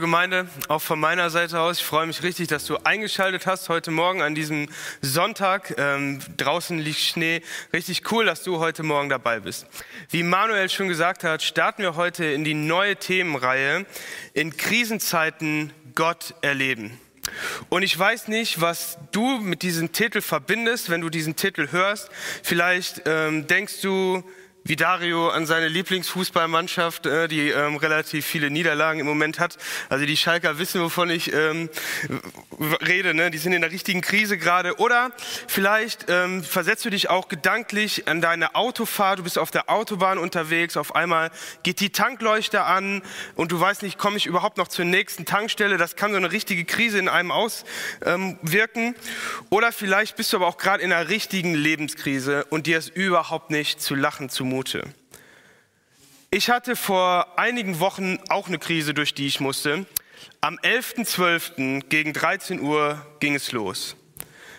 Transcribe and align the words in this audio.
Gemeinde, 0.00 0.48
auch 0.68 0.82
von 0.82 0.98
meiner 0.98 1.30
Seite 1.30 1.60
aus. 1.60 1.78
Ich 1.78 1.84
freue 1.84 2.06
mich 2.06 2.22
richtig, 2.22 2.48
dass 2.48 2.64
du 2.64 2.78
eingeschaltet 2.78 3.46
hast 3.46 3.68
heute 3.68 3.90
Morgen 3.90 4.22
an 4.22 4.34
diesem 4.34 4.68
Sonntag. 5.02 5.74
Ähm, 5.78 6.20
draußen 6.36 6.78
liegt 6.78 6.98
Schnee. 6.98 7.42
Richtig 7.72 8.10
cool, 8.10 8.24
dass 8.24 8.42
du 8.42 8.58
heute 8.58 8.82
Morgen 8.82 9.08
dabei 9.08 9.40
bist. 9.40 9.66
Wie 10.08 10.22
Manuel 10.22 10.68
schon 10.68 10.88
gesagt 10.88 11.22
hat, 11.22 11.42
starten 11.42 11.82
wir 11.82 11.94
heute 11.94 12.24
in 12.24 12.42
die 12.42 12.54
neue 12.54 12.96
Themenreihe 12.96 13.86
in 14.32 14.56
Krisenzeiten 14.56 15.72
Gott 15.94 16.34
erleben. 16.40 16.98
Und 17.68 17.82
ich 17.82 17.96
weiß 17.98 18.28
nicht, 18.28 18.60
was 18.60 18.98
du 19.12 19.38
mit 19.38 19.62
diesem 19.62 19.92
Titel 19.92 20.20
verbindest, 20.20 20.90
wenn 20.90 21.00
du 21.00 21.10
diesen 21.10 21.36
Titel 21.36 21.68
hörst. 21.70 22.10
Vielleicht 22.42 23.02
ähm, 23.06 23.46
denkst 23.46 23.82
du, 23.82 24.24
wie 24.64 24.76
Dario 24.76 25.28
an 25.30 25.46
seine 25.46 25.68
Lieblingsfußballmannschaft, 25.68 27.06
äh, 27.06 27.28
die 27.28 27.48
ähm, 27.48 27.76
relativ 27.76 28.26
viele 28.26 28.50
Niederlagen 28.50 29.00
im 29.00 29.06
Moment 29.06 29.38
hat. 29.38 29.56
Also 29.88 30.04
die 30.06 30.16
Schalker 30.16 30.58
wissen, 30.58 30.80
wovon 30.82 31.10
ich 31.10 31.32
ähm, 31.32 31.70
rede. 32.86 33.14
Ne? 33.14 33.30
Die 33.30 33.38
sind 33.38 33.52
in 33.52 33.62
der 33.62 33.70
richtigen 33.70 34.00
Krise 34.00 34.38
gerade. 34.38 34.78
Oder 34.78 35.12
vielleicht 35.46 36.06
ähm, 36.08 36.44
versetzt 36.44 36.84
du 36.84 36.90
dich 36.90 37.08
auch 37.08 37.28
gedanklich 37.28 38.06
an 38.06 38.20
deine 38.20 38.54
Autofahrt. 38.54 39.20
Du 39.20 39.22
bist 39.22 39.38
auf 39.38 39.50
der 39.50 39.70
Autobahn 39.70 40.18
unterwegs. 40.18 40.76
Auf 40.76 40.94
einmal 40.94 41.30
geht 41.62 41.80
die 41.80 41.90
Tankleuchte 41.90 42.62
an 42.62 43.02
und 43.34 43.52
du 43.52 43.60
weißt 43.60 43.82
nicht, 43.82 43.98
komme 43.98 44.16
ich 44.18 44.26
überhaupt 44.26 44.58
noch 44.58 44.68
zur 44.68 44.84
nächsten 44.84 45.24
Tankstelle? 45.24 45.78
Das 45.78 45.96
kann 45.96 46.10
so 46.10 46.16
eine 46.18 46.32
richtige 46.32 46.64
Krise 46.64 46.98
in 46.98 47.08
einem 47.08 47.30
auswirken. 47.30 47.64
Ähm, 48.76 48.94
Oder 49.48 49.72
vielleicht 49.72 50.16
bist 50.16 50.32
du 50.32 50.36
aber 50.36 50.46
auch 50.46 50.58
gerade 50.58 50.82
in 50.82 50.92
einer 50.92 51.08
richtigen 51.08 51.54
Lebenskrise 51.54 52.44
und 52.50 52.66
dir 52.66 52.78
ist 52.78 52.94
überhaupt 52.94 53.50
nicht 53.50 53.80
zu 53.80 53.94
lachen 53.94 54.28
zu 54.28 54.44
zumute. 54.60 54.82
Ich 56.30 56.50
hatte 56.50 56.76
vor 56.76 57.38
einigen 57.38 57.80
Wochen 57.80 58.18
auch 58.28 58.48
eine 58.48 58.58
Krise, 58.58 58.94
durch 58.94 59.14
die 59.14 59.26
ich 59.26 59.40
musste. 59.40 59.86
Am 60.40 60.56
11.12. 60.58 61.88
gegen 61.88 62.12
13 62.12 62.60
Uhr 62.60 63.04
ging 63.20 63.34
es 63.34 63.52
los. 63.52 63.96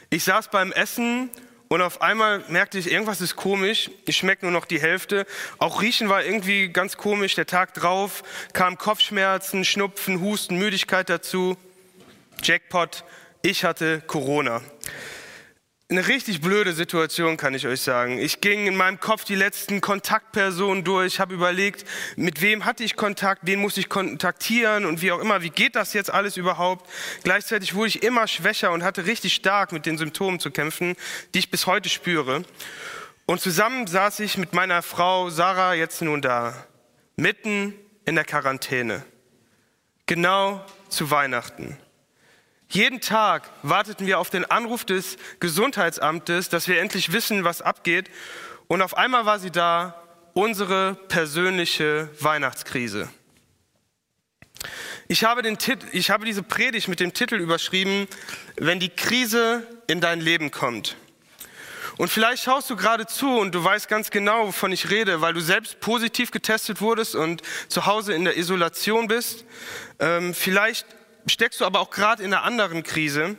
Ich 0.09 0.23
saß 0.23 0.49
beim 0.49 0.71
Essen 0.71 1.29
und 1.69 1.81
auf 1.81 2.01
einmal 2.01 2.43
merkte 2.49 2.77
ich, 2.77 2.91
irgendwas 2.91 3.21
ist 3.21 3.35
komisch. 3.35 3.89
Ich 4.05 4.17
schmecke 4.17 4.45
nur 4.45 4.51
noch 4.51 4.65
die 4.65 4.81
Hälfte. 4.81 5.25
Auch 5.59 5.81
Riechen 5.81 6.09
war 6.09 6.23
irgendwie 6.23 6.69
ganz 6.69 6.97
komisch. 6.97 7.35
Der 7.35 7.45
Tag 7.45 7.73
drauf 7.73 8.23
kamen 8.53 8.77
Kopfschmerzen, 8.77 9.63
Schnupfen, 9.63 10.19
Husten, 10.19 10.57
Müdigkeit 10.57 11.09
dazu. 11.09 11.57
Jackpot, 12.43 13.05
ich 13.43 13.63
hatte 13.63 14.01
Corona 14.01 14.61
eine 15.91 16.07
richtig 16.07 16.39
blöde 16.39 16.71
Situation, 16.71 17.35
kann 17.35 17.53
ich 17.53 17.67
euch 17.67 17.81
sagen. 17.81 18.17
Ich 18.17 18.39
ging 18.39 18.65
in 18.65 18.77
meinem 18.77 19.01
Kopf 19.01 19.25
die 19.25 19.35
letzten 19.35 19.81
Kontaktpersonen 19.81 20.85
durch, 20.85 21.19
habe 21.19 21.33
überlegt, 21.33 21.85
mit 22.15 22.41
wem 22.41 22.63
hatte 22.63 22.85
ich 22.85 22.95
Kontakt, 22.95 23.41
wen 23.43 23.59
muss 23.59 23.75
ich 23.75 23.89
kontaktieren 23.89 24.85
und 24.85 25.01
wie 25.01 25.11
auch 25.11 25.19
immer, 25.19 25.41
wie 25.41 25.49
geht 25.49 25.75
das 25.75 25.91
jetzt 25.91 26.09
alles 26.09 26.37
überhaupt? 26.37 26.89
Gleichzeitig 27.23 27.75
wurde 27.75 27.89
ich 27.89 28.03
immer 28.03 28.27
schwächer 28.27 28.71
und 28.71 28.83
hatte 28.83 29.05
richtig 29.05 29.33
stark 29.33 29.73
mit 29.73 29.85
den 29.85 29.97
Symptomen 29.97 30.39
zu 30.39 30.49
kämpfen, 30.49 30.95
die 31.33 31.39
ich 31.39 31.51
bis 31.51 31.67
heute 31.67 31.89
spüre. 31.89 32.45
Und 33.25 33.41
zusammen 33.41 33.85
saß 33.85 34.21
ich 34.21 34.37
mit 34.37 34.53
meiner 34.53 34.81
Frau 34.81 35.29
Sarah 35.29 35.73
jetzt 35.73 36.01
nun 36.01 36.21
da, 36.21 36.67
mitten 37.17 37.73
in 38.05 38.15
der 38.15 38.23
Quarantäne, 38.23 39.03
genau 40.05 40.65
zu 40.87 41.11
Weihnachten. 41.11 41.77
Jeden 42.71 43.01
Tag 43.01 43.49
warteten 43.63 44.07
wir 44.07 44.17
auf 44.17 44.29
den 44.29 44.49
Anruf 44.49 44.85
des 44.85 45.17
Gesundheitsamtes, 45.41 46.47
dass 46.47 46.69
wir 46.69 46.79
endlich 46.79 47.11
wissen, 47.11 47.43
was 47.43 47.61
abgeht. 47.61 48.09
Und 48.67 48.81
auf 48.81 48.95
einmal 48.95 49.25
war 49.25 49.39
sie 49.39 49.51
da, 49.51 50.01
unsere 50.33 50.95
persönliche 51.09 52.07
Weihnachtskrise. 52.21 53.09
Ich 55.09 55.25
habe, 55.25 55.41
den 55.41 55.57
Tit 55.57 55.79
ich 55.91 56.11
habe 56.11 56.23
diese 56.23 56.43
Predigt 56.43 56.87
mit 56.87 57.01
dem 57.01 57.13
Titel 57.13 57.35
überschrieben, 57.35 58.07
wenn 58.55 58.79
die 58.79 58.87
Krise 58.87 59.67
in 59.87 59.99
dein 59.99 60.21
Leben 60.21 60.49
kommt. 60.49 60.95
Und 61.97 62.07
vielleicht 62.07 62.41
schaust 62.41 62.69
du 62.69 62.77
gerade 62.77 63.05
zu 63.05 63.37
und 63.37 63.53
du 63.53 63.61
weißt 63.61 63.89
ganz 63.89 64.11
genau, 64.11 64.47
wovon 64.47 64.71
ich 64.71 64.89
rede, 64.89 65.19
weil 65.19 65.33
du 65.33 65.41
selbst 65.41 65.81
positiv 65.81 66.31
getestet 66.31 66.79
wurdest 66.79 67.15
und 67.15 67.41
zu 67.67 67.85
Hause 67.85 68.13
in 68.13 68.23
der 68.23 68.37
Isolation 68.37 69.09
bist. 69.09 69.43
Ähm, 69.99 70.33
vielleicht 70.33 70.85
steckst 71.27 71.61
du 71.61 71.65
aber 71.65 71.79
auch 71.79 71.89
gerade 71.89 72.23
in 72.23 72.33
einer 72.33 72.43
anderen 72.43 72.83
Krise. 72.83 73.35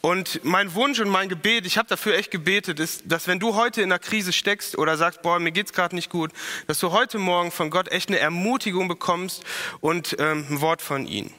Und 0.00 0.44
mein 0.44 0.74
Wunsch 0.74 1.00
und 1.00 1.08
mein 1.08 1.28
Gebet, 1.28 1.66
ich 1.66 1.78
habe 1.78 1.88
dafür 1.88 2.16
echt 2.16 2.30
gebetet, 2.30 2.80
ist, 2.80 3.02
dass 3.06 3.26
wenn 3.26 3.40
du 3.40 3.54
heute 3.54 3.82
in 3.82 3.90
einer 3.90 3.98
Krise 3.98 4.32
steckst 4.32 4.78
oder 4.78 4.96
sagst, 4.96 5.22
boah, 5.22 5.38
mir 5.38 5.52
geht's 5.52 5.72
gerade 5.72 5.94
nicht 5.94 6.10
gut, 6.10 6.32
dass 6.66 6.78
du 6.78 6.92
heute 6.92 7.18
Morgen 7.18 7.50
von 7.50 7.70
Gott 7.70 7.88
echt 7.88 8.08
eine 8.08 8.18
Ermutigung 8.18 8.88
bekommst 8.88 9.42
und 9.80 10.16
ähm, 10.18 10.46
ein 10.50 10.60
Wort 10.60 10.82
von 10.82 11.06
ihm. 11.06 11.32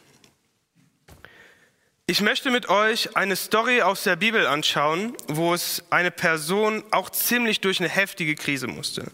Ich 2.10 2.22
möchte 2.22 2.52
mit 2.52 2.70
euch 2.70 3.18
eine 3.18 3.36
Story 3.36 3.82
aus 3.82 4.04
der 4.04 4.16
Bibel 4.16 4.48
anschauen, 4.48 5.14
wo 5.28 5.54
es 5.54 5.84
eine 5.90 6.10
Person 6.10 6.84
auch 6.92 7.10
ziemlich 7.10 7.60
durch 7.60 7.82
eine 7.82 7.90
heftige 7.90 8.36
Krise 8.36 8.68
musste. 8.68 9.12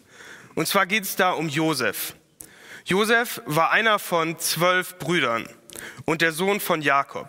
Und 0.54 0.68
zwar 0.68 0.86
geht 0.86 1.04
es 1.04 1.16
da 1.16 1.32
um 1.32 1.50
Josef. 1.50 2.14
Josef 2.86 3.42
war 3.46 3.72
einer 3.72 3.98
von 3.98 4.38
zwölf 4.38 5.00
Brüdern 5.00 5.50
und 6.06 6.22
der 6.22 6.32
Sohn 6.32 6.60
von 6.60 6.82
Jakob. 6.82 7.28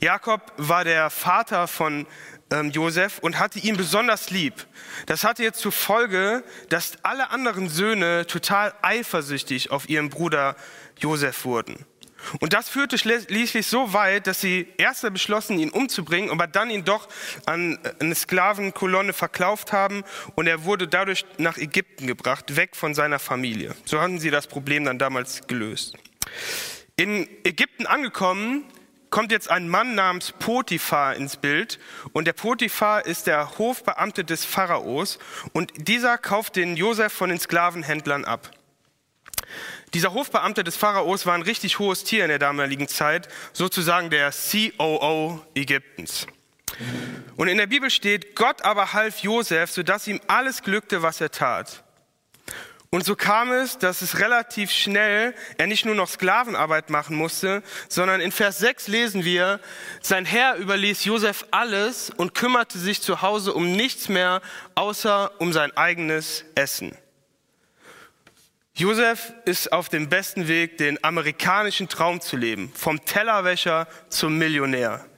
Jakob 0.00 0.52
war 0.56 0.84
der 0.84 1.10
Vater 1.10 1.66
von 1.66 2.06
ähm, 2.50 2.70
Josef 2.70 3.18
und 3.20 3.38
hatte 3.38 3.58
ihn 3.58 3.76
besonders 3.76 4.30
lieb. 4.30 4.66
Das 5.06 5.24
hatte 5.24 5.42
jetzt 5.42 5.60
zur 5.60 5.72
Folge, 5.72 6.44
dass 6.68 6.98
alle 7.02 7.30
anderen 7.30 7.68
Söhne 7.68 8.26
total 8.26 8.74
eifersüchtig 8.82 9.70
auf 9.70 9.88
ihren 9.88 10.10
Bruder 10.10 10.56
Josef 10.98 11.44
wurden. 11.44 11.86
Und 12.38 12.52
das 12.52 12.68
führte 12.68 12.98
schließlich 12.98 13.66
so 13.66 13.92
weit, 13.92 14.26
dass 14.26 14.40
sie 14.40 14.68
erst 14.76 15.10
beschlossen, 15.12 15.58
ihn 15.58 15.70
umzubringen, 15.70 16.30
aber 16.30 16.46
dann 16.46 16.70
ihn 16.70 16.84
doch 16.84 17.08
an 17.46 17.78
eine 17.98 18.14
Sklavenkolonne 18.14 19.12
verkauft 19.12 19.72
haben 19.72 20.04
und 20.34 20.46
er 20.46 20.64
wurde 20.64 20.86
dadurch 20.86 21.24
nach 21.38 21.56
Ägypten 21.56 22.06
gebracht, 22.06 22.56
weg 22.56 22.76
von 22.76 22.94
seiner 22.94 23.18
Familie. 23.18 23.74
So 23.84 24.00
hatten 24.00 24.18
sie 24.18 24.30
das 24.30 24.46
Problem 24.46 24.84
dann 24.84 24.98
damals 24.98 25.46
gelöst. 25.46 25.96
In 27.00 27.26
Ägypten 27.44 27.86
angekommen, 27.86 28.62
kommt 29.08 29.32
jetzt 29.32 29.50
ein 29.50 29.70
Mann 29.70 29.94
namens 29.94 30.32
Potiphar 30.32 31.16
ins 31.16 31.38
Bild. 31.38 31.78
Und 32.12 32.26
der 32.26 32.34
Potiphar 32.34 33.06
ist 33.06 33.26
der 33.26 33.56
Hofbeamte 33.56 34.22
des 34.22 34.44
Pharaos. 34.44 35.18
Und 35.54 35.72
dieser 35.88 36.18
kauft 36.18 36.56
den 36.56 36.76
Josef 36.76 37.10
von 37.10 37.30
den 37.30 37.40
Sklavenhändlern 37.40 38.26
ab. 38.26 38.50
Dieser 39.94 40.12
Hofbeamte 40.12 40.62
des 40.62 40.76
Pharaos 40.76 41.24
war 41.24 41.32
ein 41.32 41.40
richtig 41.40 41.78
hohes 41.78 42.04
Tier 42.04 42.24
in 42.24 42.28
der 42.28 42.38
damaligen 42.38 42.86
Zeit, 42.86 43.28
sozusagen 43.54 44.10
der 44.10 44.30
COO 44.30 45.42
Ägyptens. 45.54 46.26
Und 47.36 47.48
in 47.48 47.56
der 47.56 47.66
Bibel 47.66 47.88
steht, 47.88 48.36
Gott 48.36 48.60
aber 48.60 48.92
half 48.92 49.20
Josef, 49.20 49.70
sodass 49.70 50.06
ihm 50.06 50.20
alles 50.26 50.62
glückte, 50.62 51.00
was 51.00 51.22
er 51.22 51.30
tat. 51.30 51.82
Und 52.92 53.04
so 53.04 53.14
kam 53.14 53.52
es, 53.52 53.78
dass 53.78 54.02
es 54.02 54.18
relativ 54.18 54.72
schnell 54.72 55.32
er 55.58 55.68
nicht 55.68 55.84
nur 55.84 55.94
noch 55.94 56.08
Sklavenarbeit 56.08 56.90
machen 56.90 57.14
musste, 57.14 57.62
sondern 57.88 58.20
in 58.20 58.32
Vers 58.32 58.58
6 58.58 58.88
lesen 58.88 59.24
wir, 59.24 59.60
sein 60.02 60.24
Herr 60.24 60.56
überließ 60.56 61.04
Josef 61.04 61.46
alles 61.52 62.10
und 62.10 62.34
kümmerte 62.34 62.78
sich 62.78 63.00
zu 63.00 63.22
Hause 63.22 63.54
um 63.54 63.70
nichts 63.70 64.08
mehr, 64.08 64.42
außer 64.74 65.40
um 65.40 65.52
sein 65.52 65.76
eigenes 65.76 66.44
Essen. 66.56 66.96
Josef 68.74 69.34
ist 69.44 69.72
auf 69.72 69.88
dem 69.88 70.08
besten 70.08 70.48
Weg, 70.48 70.78
den 70.78 71.02
amerikanischen 71.04 71.88
Traum 71.88 72.20
zu 72.20 72.36
leben, 72.36 72.72
vom 72.74 73.04
Tellerwäscher 73.04 73.86
zum 74.08 74.36
Millionär. 74.36 75.09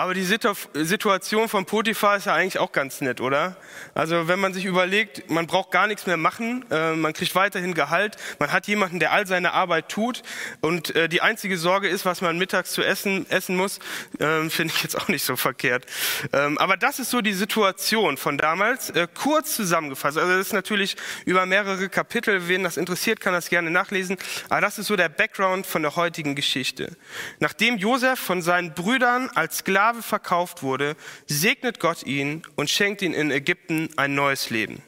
Aber 0.00 0.14
die 0.14 0.22
Situation 0.22 1.48
von 1.48 1.66
Potiphar 1.66 2.18
ist 2.18 2.26
ja 2.26 2.34
eigentlich 2.34 2.60
auch 2.60 2.70
ganz 2.70 3.00
nett, 3.00 3.20
oder? 3.20 3.56
Also 3.94 4.28
wenn 4.28 4.38
man 4.38 4.54
sich 4.54 4.64
überlegt, 4.64 5.28
man 5.28 5.48
braucht 5.48 5.72
gar 5.72 5.88
nichts 5.88 6.06
mehr 6.06 6.16
machen, 6.16 6.64
äh, 6.70 6.92
man 6.92 7.12
kriegt 7.12 7.34
weiterhin 7.34 7.74
Gehalt, 7.74 8.14
man 8.38 8.52
hat 8.52 8.68
jemanden, 8.68 9.00
der 9.00 9.10
all 9.10 9.26
seine 9.26 9.54
Arbeit 9.54 9.88
tut 9.88 10.22
und 10.60 10.94
äh, 10.94 11.08
die 11.08 11.20
einzige 11.20 11.58
Sorge 11.58 11.88
ist, 11.88 12.04
was 12.04 12.20
man 12.20 12.38
mittags 12.38 12.70
zu 12.70 12.84
essen, 12.84 13.28
essen 13.28 13.56
muss, 13.56 13.80
äh, 14.20 14.48
finde 14.50 14.72
ich 14.72 14.84
jetzt 14.84 14.96
auch 14.96 15.08
nicht 15.08 15.24
so 15.24 15.34
verkehrt. 15.34 15.84
Ähm, 16.32 16.58
aber 16.58 16.76
das 16.76 17.00
ist 17.00 17.10
so 17.10 17.20
die 17.20 17.32
Situation 17.32 18.18
von 18.18 18.38
damals, 18.38 18.90
äh, 18.90 19.08
kurz 19.12 19.56
zusammengefasst. 19.56 20.16
Also 20.16 20.30
das 20.30 20.46
ist 20.46 20.52
natürlich 20.52 20.94
über 21.24 21.44
mehrere 21.44 21.88
Kapitel, 21.88 22.46
wen 22.46 22.62
das 22.62 22.76
interessiert, 22.76 23.18
kann 23.18 23.32
das 23.32 23.48
gerne 23.48 23.72
nachlesen. 23.72 24.16
Aber 24.48 24.60
das 24.60 24.78
ist 24.78 24.86
so 24.86 24.94
der 24.94 25.08
Background 25.08 25.66
von 25.66 25.82
der 25.82 25.96
heutigen 25.96 26.36
Geschichte. 26.36 26.96
Nachdem 27.40 27.78
Josef 27.78 28.20
von 28.20 28.42
seinen 28.42 28.74
Brüdern 28.74 29.28
als 29.34 29.58
Sklave 29.58 29.87
Sklave 29.88 30.02
verkauft 30.02 30.62
wurde, 30.62 30.96
segnet 31.26 31.80
Gott 31.80 32.02
ihn 32.02 32.42
und 32.56 32.68
schenkt 32.68 33.00
ihn 33.00 33.14
in 33.14 33.30
Ägypten 33.30 33.88
ein 33.96 34.14
neues 34.14 34.50
Leben. 34.50 34.82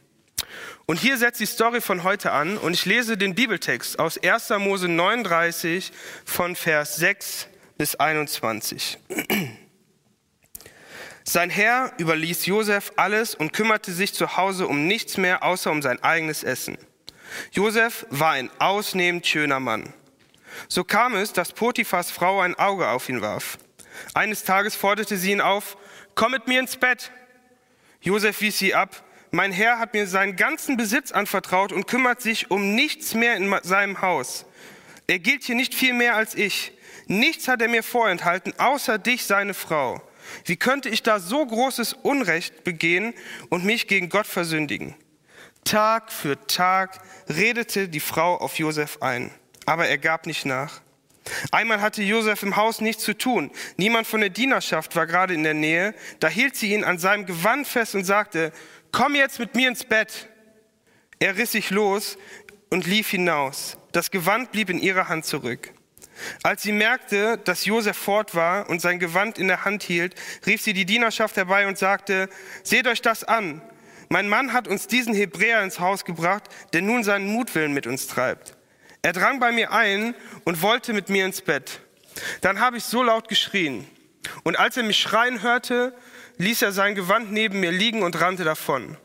Und 0.85 0.99
hier 0.99 1.17
setzt 1.17 1.41
die 1.41 1.47
Story 1.47 1.81
von 1.81 2.02
heute 2.02 2.32
an 2.32 2.58
und 2.58 2.75
ich 2.75 2.85
lese 2.85 3.17
den 3.17 3.35
Bibeltext 3.35 3.99
aus 3.99 4.19
1. 4.23 4.50
Mose 4.58 4.88
39 4.88 5.91
von 6.26 6.55
Vers 6.55 6.97
6 6.97 7.49
bis 7.79 7.94
21. 7.94 8.99
Sein 11.25 11.49
Herr 11.49 11.93
überließ 11.99 12.44
Josef 12.44 12.93
alles 12.97 13.35
und 13.35 13.55
kümmerte 13.55 13.93
sich 13.93 14.12
zu 14.12 14.37
Hause 14.37 14.67
um 14.67 14.87
nichts 14.87 15.17
mehr 15.17 15.43
außer 15.44 15.70
um 15.70 15.81
sein 15.81 16.02
eigenes 16.02 16.43
Essen. 16.43 16.76
Josef 17.52 18.05
war 18.11 18.32
ein 18.32 18.50
ausnehmend 18.58 19.26
schöner 19.26 19.61
Mann. 19.61 19.94
So 20.69 20.85
kam 20.85 21.14
es, 21.14 21.32
dass 21.32 21.52
Potiphas 21.52 22.11
Frau 22.11 22.41
ein 22.41 22.56
Auge 22.56 22.88
auf 22.88 23.08
ihn 23.08 23.23
warf. 23.23 23.56
Eines 24.14 24.44
Tages 24.44 24.75
forderte 24.75 25.17
sie 25.17 25.32
ihn 25.32 25.41
auf, 25.41 25.76
komm 26.14 26.32
mit 26.32 26.49
mir 26.49 26.61
ins 26.61 26.76
Bett. 26.76 27.11
Josef 28.00 28.41
wies 28.41 28.58
sie 28.58 28.75
ab. 28.75 29.05
Mein 29.31 29.52
Herr 29.52 29.79
hat 29.79 29.94
mir 29.94 30.06
seinen 30.06 30.37
ganzen 30.37 30.76
Besitz 30.76 31.12
anvertraut 31.12 31.73
und 31.73 31.87
kümmert 31.87 32.20
sich 32.20 32.50
um 32.50 32.75
nichts 32.75 33.14
mehr 33.14 33.37
in 33.37 33.55
seinem 33.62 34.02
Haus. 34.02 34.44
Er 35.06 35.19
gilt 35.19 35.44
hier 35.44 35.55
nicht 35.55 35.75
viel 35.75 35.93
mehr 35.93 36.17
als 36.17 36.35
ich. 36.35 36.73
Nichts 37.06 37.49
hat 37.49 37.62
er 37.62 37.69
mir 37.69 37.82
vorenthalten, 37.82 38.55
außer 38.58 38.99
dich, 38.99 39.25
seine 39.25 39.55
Frau. 39.55 40.02
Wie 40.44 40.56
könnte 40.56 40.88
ich 40.88 41.02
da 41.02 41.19
so 41.19 41.44
großes 41.44 41.93
Unrecht 41.93 42.64
begehen 42.64 43.14
und 43.49 43.64
mich 43.64 43.88
gegen 43.88 44.08
Gott 44.08 44.26
versündigen? 44.26 44.94
Tag 45.64 46.12
für 46.12 46.47
Tag 46.47 47.00
redete 47.29 47.88
die 47.88 48.00
Frau 48.00 48.37
auf 48.37 48.58
Josef 48.58 48.99
ein, 49.00 49.31
aber 49.67 49.87
er 49.87 49.99
gab 49.99 50.26
nicht 50.26 50.47
nach. 50.47 50.81
Einmal 51.53 51.81
hatte 51.81 52.03
Josef 52.03 52.43
im 52.43 52.56
Haus 52.56 52.81
nichts 52.81 53.05
zu 53.05 53.17
tun. 53.17 53.50
Niemand 53.77 54.06
von 54.06 54.21
der 54.21 54.31
Dienerschaft 54.31 54.97
war 54.97 55.06
gerade 55.06 55.35
in 55.35 55.43
der 55.43 55.55
Nähe. 55.55 55.94
Da 56.19 56.29
hielt 56.29 56.56
sie 56.56 56.73
ihn 56.73 56.85
an 56.85 56.99
seinem 56.99 57.27
Gewand 57.27 57.67
fest 57.67 57.94
und 57.94 58.05
sagte, 58.05 58.53
komm 58.93 59.15
jetzt 59.15 59.38
mit 59.38 59.55
mir 59.55 59.69
ins 59.69 59.85
Bett. 59.85 60.29
Er 61.19 61.37
riss 61.37 61.53
sich 61.53 61.71
los 61.71 62.17
und 62.71 62.87
lief 62.87 63.11
hinaus. 63.11 63.77
Das 63.93 64.11
Gewand 64.11 64.53
blieb 64.53 64.71
in 64.71 64.79
ihrer 64.79 65.09
Hand 65.09 65.25
zurück. 65.27 65.73
Als 66.43 66.62
sie 66.62 66.73
merkte, 66.73 67.38
dass 67.38 67.65
Josef 67.65 67.97
fort 67.97 68.35
war 68.35 68.69
und 68.69 68.81
sein 68.81 68.99
Gewand 68.99 69.38
in 69.38 69.49
der 69.49 69.65
Hand 69.65 69.83
hielt, 69.83 70.15
rief 70.47 70.62
sie 70.62 70.73
die 70.73 70.85
Dienerschaft 70.85 71.37
herbei 71.37 71.67
und 71.67 71.79
sagte, 71.79 72.29
seht 72.62 72.87
euch 72.87 73.03
das 73.03 73.25
an. 73.25 73.62
Mein 74.09 74.29
Mann 74.29 74.53
hat 74.53 74.69
uns 74.69 74.87
diesen 74.87 75.15
Hebräer 75.15 75.62
ins 75.62 75.81
Haus 75.81 76.05
gebracht, 76.05 76.44
der 76.73 76.83
nun 76.83 77.05
seinen 77.05 77.26
Mutwillen 77.26 77.73
mit 77.73 77.87
uns 77.87 78.06
treibt. 78.06 78.56
Er 79.02 79.12
drang 79.12 79.41
bei 79.41 79.52
mir 79.52 79.73
ein 79.73 80.14
und 80.44 80.62
wollte 80.62 80.93
mit 80.93 81.08
mir 81.08 81.25
ins 81.25 81.41
Bett. 81.41 81.81
Dann 82.41 82.61
habe 82.61 82.76
ich 82.76 82.85
so 82.85 83.02
laut 83.02 83.29
geschrien. 83.29 83.88
Und 84.43 84.58
als 84.58 84.76
er 84.76 84.82
mich 84.82 84.99
schreien 84.99 85.43
hörte, 85.43 85.94
ließ 86.38 86.62
er 86.62 86.73
sein 86.73 86.94
Gewand 86.94 87.32
neben 87.32 87.61
mir 87.61 87.70
liegen 87.73 88.02
und 88.02 88.20
rannte 88.20 88.44
davon. 88.44 88.97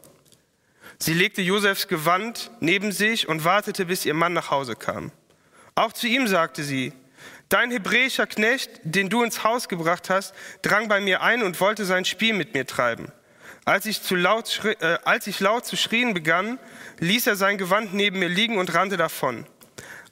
Sie 0.99 1.13
legte 1.13 1.41
Josefs 1.41 1.87
Gewand 1.87 2.51
neben 2.59 2.91
sich 2.91 3.27
und 3.27 3.43
wartete, 3.43 3.85
bis 3.85 4.05
ihr 4.05 4.13
Mann 4.13 4.33
nach 4.33 4.51
Hause 4.51 4.75
kam. 4.75 5.11
Auch 5.75 5.93
zu 5.93 6.07
ihm 6.07 6.27
sagte 6.27 6.63
sie, 6.63 6.93
Dein 7.49 7.69
hebräischer 7.69 8.25
Knecht, 8.25 8.71
den 8.83 9.09
du 9.09 9.21
ins 9.23 9.43
Haus 9.43 9.69
gebracht 9.69 10.09
hast, 10.09 10.33
drang 10.63 10.87
bei 10.87 10.99
mir 10.99 11.21
ein 11.21 11.43
und 11.43 11.59
wollte 11.61 11.85
sein 11.85 12.03
Spiel 12.03 12.33
mit 12.33 12.53
mir 12.53 12.65
treiben. 12.65 13.11
Als 13.65 13.85
ich, 13.85 14.01
zu 14.01 14.15
laut, 14.15 14.61
äh, 14.63 14.97
als 15.05 15.27
ich 15.27 15.39
laut 15.39 15.65
zu 15.65 15.75
schrien 15.75 16.13
begann, 16.13 16.59
ließ 16.99 17.27
er 17.27 17.35
sein 17.35 17.57
Gewand 17.57 17.93
neben 17.93 18.19
mir 18.19 18.29
liegen 18.29 18.57
und 18.57 18.73
rannte 18.73 18.97
davon. 18.97 19.45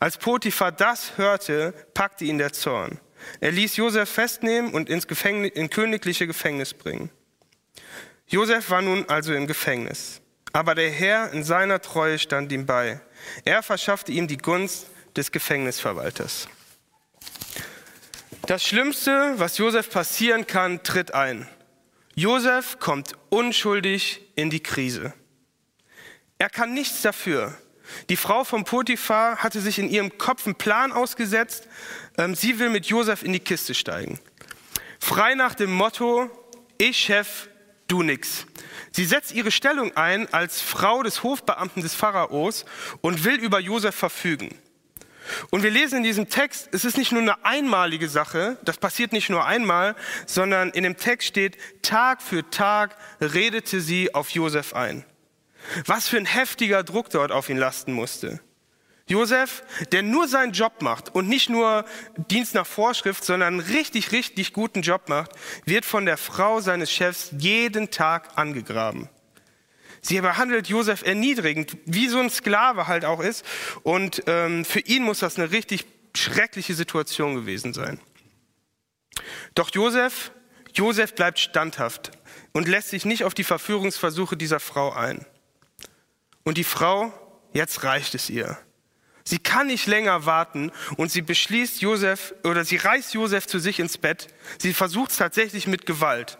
Als 0.04 0.18
Potiphar 0.18 0.74
das 0.74 1.18
hörte, 1.18 1.74
packte 1.94 2.26
ihn 2.26 2.38
der 2.38 2.52
Zorn. 2.52 3.00
Er 3.40 3.54
ließ 3.54 3.78
Josef 3.78 4.10
festnehmen 4.10 4.74
und 4.74 4.90
ins 4.90 5.08
Gefängnis, 5.08 5.54
in 5.54 5.70
königliche 5.70 6.28
Gefängnis 6.28 6.74
bringen. 6.74 7.10
Josef 8.28 8.70
war 8.70 8.82
nun 8.82 9.08
also 9.08 9.34
im 9.34 9.48
Gefängnis. 9.48 10.20
Aber 10.52 10.76
der 10.76 10.90
Herr 10.90 11.32
in 11.32 11.46
seiner 11.46 11.80
Treue 11.80 12.20
stand 12.20 12.52
ihm 12.52 12.66
bei. 12.66 13.00
Er 13.46 13.64
verschaffte 13.64 14.12
ihm 14.12 14.28
die 14.28 14.36
Gunst 14.36 14.88
des 15.16 15.32
Gefängnisverwalters. 15.32 16.50
Das 18.46 18.62
Schlimmste, 18.62 19.36
was 19.38 19.58
Josef 19.58 19.90
passieren 19.90 20.46
kann, 20.46 20.84
tritt 20.84 21.14
ein. 21.14 21.48
Josef 22.14 22.78
kommt 22.80 23.14
unschuldig 23.30 24.20
in 24.36 24.50
die 24.50 24.62
Krise. 24.62 25.14
Er 26.40 26.50
kann 26.50 26.74
nichts 26.74 27.04
dafür. 27.04 27.58
Die 28.10 28.18
Frau 28.18 28.44
von 28.44 28.64
Potiphar 28.64 29.38
hatte 29.38 29.62
sich 29.62 29.80
in 29.80 29.90
ihrem 29.90 30.18
Kopf 30.18 30.46
einen 30.46 30.56
Plan 30.56 30.92
ausgesetzt. 30.92 31.68
Ähm, 32.18 32.36
sie 32.36 32.60
will 32.60 32.70
mit 32.70 32.86
Josef 32.86 33.24
in 33.24 33.34
die 33.34 33.40
Kiste 33.40 33.74
steigen. 33.74 34.20
Frei 35.00 35.36
nach 35.36 35.56
dem 35.56 35.74
Motto, 35.74 36.30
ich 36.78 36.98
Chef, 36.98 37.50
du 37.88 38.04
nix. 38.04 38.46
Sie 38.92 39.06
setzt 39.06 39.34
ihre 39.34 39.52
Stellung 39.52 39.96
ein 39.98 40.32
als 40.34 40.62
Frau 40.62 41.04
des 41.04 41.24
Hofbeamten 41.24 41.82
des 41.82 41.94
Pharaos 41.94 42.66
und 43.02 43.24
will 43.24 43.36
über 43.36 43.60
Josef 43.60 43.96
verfügen. 43.96 44.58
Und 45.50 45.64
wir 45.64 45.72
lesen 45.72 45.98
in 45.98 46.04
diesem 46.04 46.30
Text, 46.30 46.70
es 46.72 46.86
ist 46.86 46.98
nicht 46.98 47.12
nur 47.12 47.22
eine 47.22 47.46
einmalige 47.46 48.10
Sache, 48.10 48.58
das 48.64 48.78
passiert 48.78 49.14
nicht 49.14 49.30
nur 49.30 49.46
einmal, 49.46 49.96
sondern 50.26 50.70
in 50.72 50.84
dem 50.84 50.98
Text 50.98 51.28
steht, 51.28 51.58
Tag 51.82 52.22
für 52.22 52.50
Tag 52.50 52.98
redete 53.22 53.80
sie 53.80 54.14
auf 54.14 54.30
Josef 54.30 54.74
ein. 54.74 55.06
Was 55.86 56.08
für 56.08 56.18
ein 56.18 56.26
heftiger 56.26 56.84
Druck 56.84 57.10
dort 57.10 57.32
auf 57.32 57.50
ihn 57.50 57.58
lasten 57.58 57.94
musste. 57.94 58.42
Josef, 59.08 59.64
der 59.92 60.02
nur 60.02 60.28
seinen 60.28 60.54
Job 60.54 60.82
macht 60.82 61.14
und 61.14 61.28
nicht 61.28 61.50
nur 61.50 61.86
Dienst 62.16 62.56
nach 62.56 62.66
Vorschrift, 62.66 63.24
sondern 63.24 63.60
einen 63.60 63.76
richtig, 63.76 64.12
richtig 64.14 64.54
guten 64.54 64.82
Job 64.82 65.10
macht, 65.10 65.32
wird 65.66 65.84
von 65.84 66.06
der 66.06 66.18
Frau 66.18 66.62
seines 66.62 66.90
Chefs 66.90 67.30
jeden 67.38 67.92
Tag 67.92 68.38
angegraben. 68.38 69.10
Sie 70.02 70.20
behandelt 70.20 70.68
Josef 70.68 71.04
erniedrigend, 71.04 71.78
wie 71.86 72.08
so 72.08 72.20
ein 72.20 72.30
Sklave 72.30 72.88
halt 72.88 73.06
auch 73.06 73.22
ist. 73.22 73.46
Und 73.84 74.24
ähm, 74.28 74.66
für 74.66 74.82
ihn 74.82 75.04
muss 75.04 75.20
das 75.20 75.38
eine 75.38 75.52
richtig 75.52 75.86
schreckliche 76.16 76.74
Situation 76.74 77.36
gewesen 77.36 77.74
sein. 77.74 78.00
Doch 79.56 79.70
Josef, 79.72 80.32
Josef 80.74 81.16
bleibt 81.16 81.40
standhaft 81.40 82.12
und 82.52 82.68
lässt 82.68 82.90
sich 82.90 83.06
nicht 83.06 83.24
auf 83.24 83.34
die 83.34 83.44
Verführungsversuche 83.44 84.36
dieser 84.36 84.60
Frau 84.60 84.92
ein. 84.92 85.26
Und 86.44 86.58
die 86.58 86.64
Frau, 86.64 87.14
jetzt 87.54 87.84
reicht 87.84 88.16
es 88.16 88.30
ihr. 88.30 88.58
Sie 89.26 89.40
kann 89.40 89.68
nicht 89.68 89.88
länger 89.88 90.26
warten 90.26 90.72
und 90.98 91.12
sie 91.12 91.22
beschließt 91.22 91.82
Josef 91.82 92.34
oder 92.44 92.66
sie 92.66 92.76
reißt 92.76 93.14
Josef 93.14 93.48
zu 93.48 93.60
sich 93.60 93.80
ins 93.80 93.98
Bett. 93.98 94.28
Sie 94.58 94.74
versucht 94.74 95.12
es 95.12 95.18
tatsächlich 95.18 95.66
mit 95.66 95.86
Gewalt. 95.86 96.38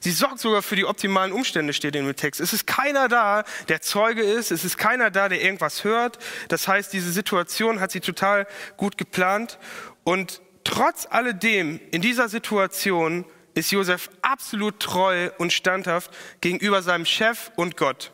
Sie 0.00 0.10
sorgt 0.10 0.40
sogar 0.40 0.62
für 0.62 0.74
die 0.74 0.84
optimalen 0.84 1.32
Umstände, 1.32 1.72
steht 1.72 1.94
in 1.94 2.06
dem 2.06 2.16
Text. 2.16 2.40
Es 2.40 2.52
ist 2.52 2.66
keiner 2.66 3.08
da, 3.08 3.44
der 3.68 3.80
Zeuge 3.80 4.22
ist. 4.22 4.50
Es 4.50 4.64
ist 4.64 4.76
keiner 4.76 5.10
da, 5.10 5.28
der 5.28 5.42
irgendwas 5.42 5.84
hört. 5.84 6.18
Das 6.48 6.66
heißt, 6.66 6.92
diese 6.92 7.12
Situation 7.12 7.80
hat 7.80 7.92
sie 7.92 8.00
total 8.00 8.46
gut 8.76 8.98
geplant. 8.98 9.58
Und 10.02 10.40
trotz 10.64 11.06
alledem, 11.08 11.80
in 11.92 12.02
dieser 12.02 12.28
Situation, 12.28 13.24
ist 13.54 13.70
Josef 13.70 14.10
absolut 14.22 14.80
treu 14.80 15.30
und 15.38 15.52
standhaft 15.52 16.10
gegenüber 16.40 16.82
seinem 16.82 17.06
Chef 17.06 17.50
und 17.56 17.76
Gott. 17.76 18.12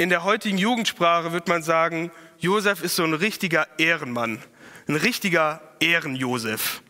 In 0.00 0.10
der 0.10 0.22
heutigen 0.22 0.58
Jugendsprache 0.58 1.32
wird 1.32 1.48
man 1.48 1.64
sagen, 1.64 2.12
Josef 2.38 2.84
ist 2.84 2.94
so 2.94 3.02
ein 3.02 3.14
richtiger 3.14 3.66
Ehrenmann, 3.78 4.40
ein 4.86 4.94
richtiger 4.94 5.60
Ehrenjosef. 5.80 6.82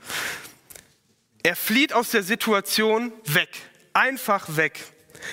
Er 1.42 1.56
flieht 1.56 1.94
aus 1.94 2.10
der 2.10 2.22
Situation 2.22 3.10
weg, 3.24 3.48
einfach 3.94 4.58
weg. 4.58 4.78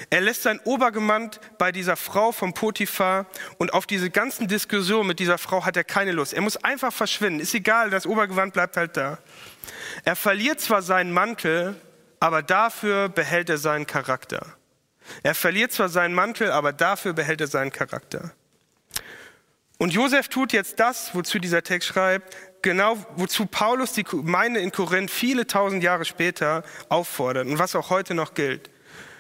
Er 0.10 0.22
lässt 0.22 0.44
sein 0.44 0.62
Obergemand 0.63 1.41
bei 1.58 1.74
dieser 1.74 1.98
Frau 1.98 2.32
vom 2.32 2.53
Potiphar 2.53 3.25
und 3.58 3.74
auf 3.74 3.86
diese 3.86 4.10
ganzen 4.10 4.48
Diskussionen 4.48 5.08
mit 5.08 5.20
dieser 5.20 5.38
Frau 5.38 5.65
hat 5.65 5.75
er 5.75 5.84
keine 5.84 6.13
Lust. 6.13 6.32
Er 6.32 6.41
muss 6.41 6.55
einfach 6.63 6.94
verschwinden. 6.94 7.41
Ist 7.41 7.53
egal, 7.53 7.89
das 7.89 8.08
Obergewand 8.08 8.53
bleibt 8.53 8.77
halt 8.77 8.96
da. 8.96 9.20
Er 10.05 10.15
verliert 10.15 10.62
zwar 10.62 10.82
seinen 10.82 11.12
Mantel, 11.12 11.75
aber 12.22 12.41
dafür 12.41 13.10
behält 13.10 13.50
er 13.50 13.58
seinen 13.58 13.86
Charakter. 13.86 14.55
Er 15.24 15.35
verliert 15.35 15.71
zwar 15.71 15.89
seinen 15.89 16.13
Mantel, 16.13 16.51
aber 16.51 16.74
dafür 16.74 17.13
behält 17.13 17.41
er 17.41 17.47
seinen 17.47 17.71
Charakter. 17.71 18.33
Und 19.77 19.93
Josef 19.93 20.29
tut 20.29 20.53
jetzt 20.53 20.79
das, 20.79 21.13
wozu 21.13 21.39
dieser 21.39 21.63
Text 21.63 21.89
schreibt, 21.89 22.35
genau 22.62 22.97
wozu 23.17 23.45
Paulus 23.45 23.91
die 23.91 24.03
Gemeinde 24.03 24.59
in 24.59 24.71
Korinth 24.71 25.12
viele 25.12 25.47
tausend 25.47 25.83
Jahre 25.83 26.05
später 26.05 26.63
auffordert 26.89 27.47
und 27.47 27.59
was 27.59 27.75
auch 27.75 27.89
heute 27.89 28.13
noch 28.13 28.33
gilt. 28.33 28.69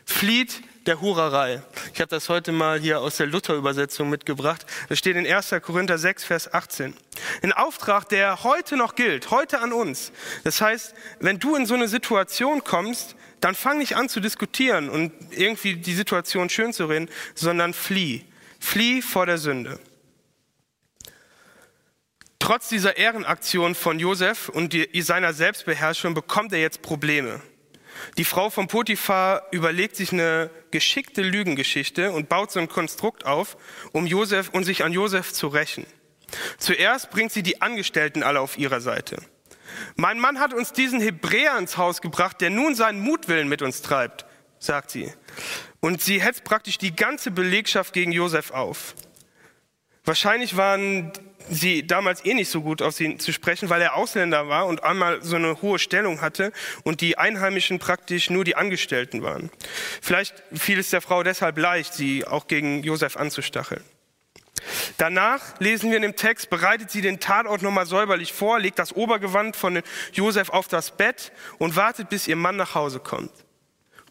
Flieht 0.05 0.61
der 0.87 1.01
Hurerei. 1.01 1.61
Ich 1.93 1.99
habe 1.99 2.09
das 2.09 2.29
heute 2.29 2.51
mal 2.51 2.79
hier 2.79 3.01
aus 3.01 3.17
der 3.17 3.27
Luther-Übersetzung 3.27 4.09
mitgebracht. 4.09 4.65
Das 4.89 4.99
steht 4.99 5.15
in 5.15 5.25
1. 5.25 5.55
Korinther 5.61 5.97
6, 5.97 6.23
Vers 6.23 6.53
18. 6.53 6.95
Ein 7.41 7.53
Auftrag, 7.53 8.09
der 8.09 8.43
heute 8.43 8.77
noch 8.77 8.95
gilt, 8.95 9.31
heute 9.31 9.59
an 9.59 9.73
uns. 9.73 10.11
Das 10.43 10.61
heißt, 10.61 10.93
wenn 11.19 11.39
du 11.39 11.55
in 11.55 11.65
so 11.65 11.73
eine 11.73 11.87
Situation 11.87 12.63
kommst, 12.63 13.15
dann 13.41 13.55
fang 13.55 13.77
nicht 13.77 13.95
an 13.95 14.09
zu 14.09 14.19
diskutieren 14.19 14.89
und 14.89 15.11
irgendwie 15.31 15.75
die 15.75 15.93
Situation 15.93 16.49
schön 16.49 16.73
zu 16.73 16.85
reden, 16.85 17.09
sondern 17.33 17.73
flieh. 17.73 18.25
Flieh 18.59 19.01
vor 19.01 19.25
der 19.25 19.37
Sünde. 19.37 19.79
Trotz 22.39 22.69
dieser 22.69 22.97
Ehrenaktion 22.97 23.73
von 23.73 23.97
Josef 23.97 24.49
und 24.49 24.75
seiner 24.99 25.33
Selbstbeherrschung 25.33 26.13
bekommt 26.13 26.53
er 26.53 26.59
jetzt 26.59 26.81
Probleme. 26.81 27.41
Die 28.17 28.25
Frau 28.25 28.49
von 28.49 28.67
Potiphar 28.67 29.43
überlegt 29.51 29.95
sich 29.95 30.11
eine 30.11 30.49
geschickte 30.71 31.21
Lügengeschichte 31.21 32.11
und 32.11 32.29
baut 32.29 32.51
so 32.51 32.59
ein 32.59 32.69
Konstrukt 32.69 33.25
auf, 33.25 33.57
um 33.91 34.05
Josef 34.05 34.49
und 34.49 34.63
sich 34.63 34.83
an 34.83 34.93
Josef 34.93 35.33
zu 35.33 35.47
rächen. 35.47 35.85
Zuerst 36.57 37.11
bringt 37.11 37.31
sie 37.31 37.43
die 37.43 37.61
Angestellten 37.61 38.23
alle 38.23 38.39
auf 38.39 38.57
ihrer 38.57 38.81
Seite. 38.81 39.17
Mein 39.95 40.19
Mann 40.19 40.39
hat 40.39 40.53
uns 40.53 40.73
diesen 40.73 41.01
Hebräer 41.01 41.57
ins 41.57 41.77
Haus 41.77 42.01
gebracht, 42.01 42.41
der 42.41 42.49
nun 42.49 42.75
seinen 42.75 43.01
Mutwillen 43.01 43.47
mit 43.47 43.61
uns 43.61 43.81
treibt, 43.81 44.25
sagt 44.59 44.91
sie. 44.91 45.11
Und 45.79 46.01
sie 46.01 46.21
hetzt 46.21 46.43
praktisch 46.43 46.77
die 46.77 46.95
ganze 46.95 47.31
Belegschaft 47.31 47.93
gegen 47.93 48.11
Josef 48.11 48.51
auf. 48.51 48.95
Wahrscheinlich 50.05 50.55
waren 50.55 51.11
sie 51.49 51.85
damals 51.85 52.25
eh 52.25 52.33
nicht 52.33 52.49
so 52.49 52.61
gut 52.61 52.81
auf 52.81 52.99
ihn 52.99 53.19
zu 53.19 53.31
sprechen, 53.31 53.69
weil 53.69 53.81
er 53.81 53.95
Ausländer 53.95 54.47
war 54.47 54.65
und 54.65 54.83
einmal 54.83 55.21
so 55.23 55.35
eine 55.35 55.61
hohe 55.61 55.79
Stellung 55.79 56.21
hatte 56.21 56.51
und 56.83 57.01
die 57.01 57.17
Einheimischen 57.17 57.79
praktisch 57.79 58.29
nur 58.29 58.43
die 58.43 58.55
Angestellten 58.55 59.21
waren. 59.21 59.51
Vielleicht 60.01 60.43
fiel 60.53 60.79
es 60.79 60.89
der 60.89 61.01
Frau 61.01 61.23
deshalb 61.23 61.57
leicht, 61.57 61.93
sie 61.93 62.25
auch 62.25 62.47
gegen 62.47 62.83
Josef 62.83 63.17
anzustacheln. 63.17 63.83
Danach 64.97 65.59
lesen 65.59 65.89
wir 65.91 65.97
in 65.97 66.01
dem 66.01 66.15
Text, 66.15 66.49
bereitet 66.49 66.89
sie 66.89 67.01
den 67.01 67.19
Tatort 67.19 67.61
nochmal 67.61 67.85
säuberlich 67.85 68.33
vor, 68.33 68.59
legt 68.59 68.79
das 68.79 68.93
Obergewand 68.93 69.55
von 69.55 69.81
Josef 70.13 70.49
auf 70.49 70.67
das 70.67 70.91
Bett 70.95 71.31
und 71.59 71.75
wartet, 71.75 72.09
bis 72.09 72.27
ihr 72.27 72.35
Mann 72.35 72.55
nach 72.55 72.73
Hause 72.73 72.99
kommt. 72.99 73.31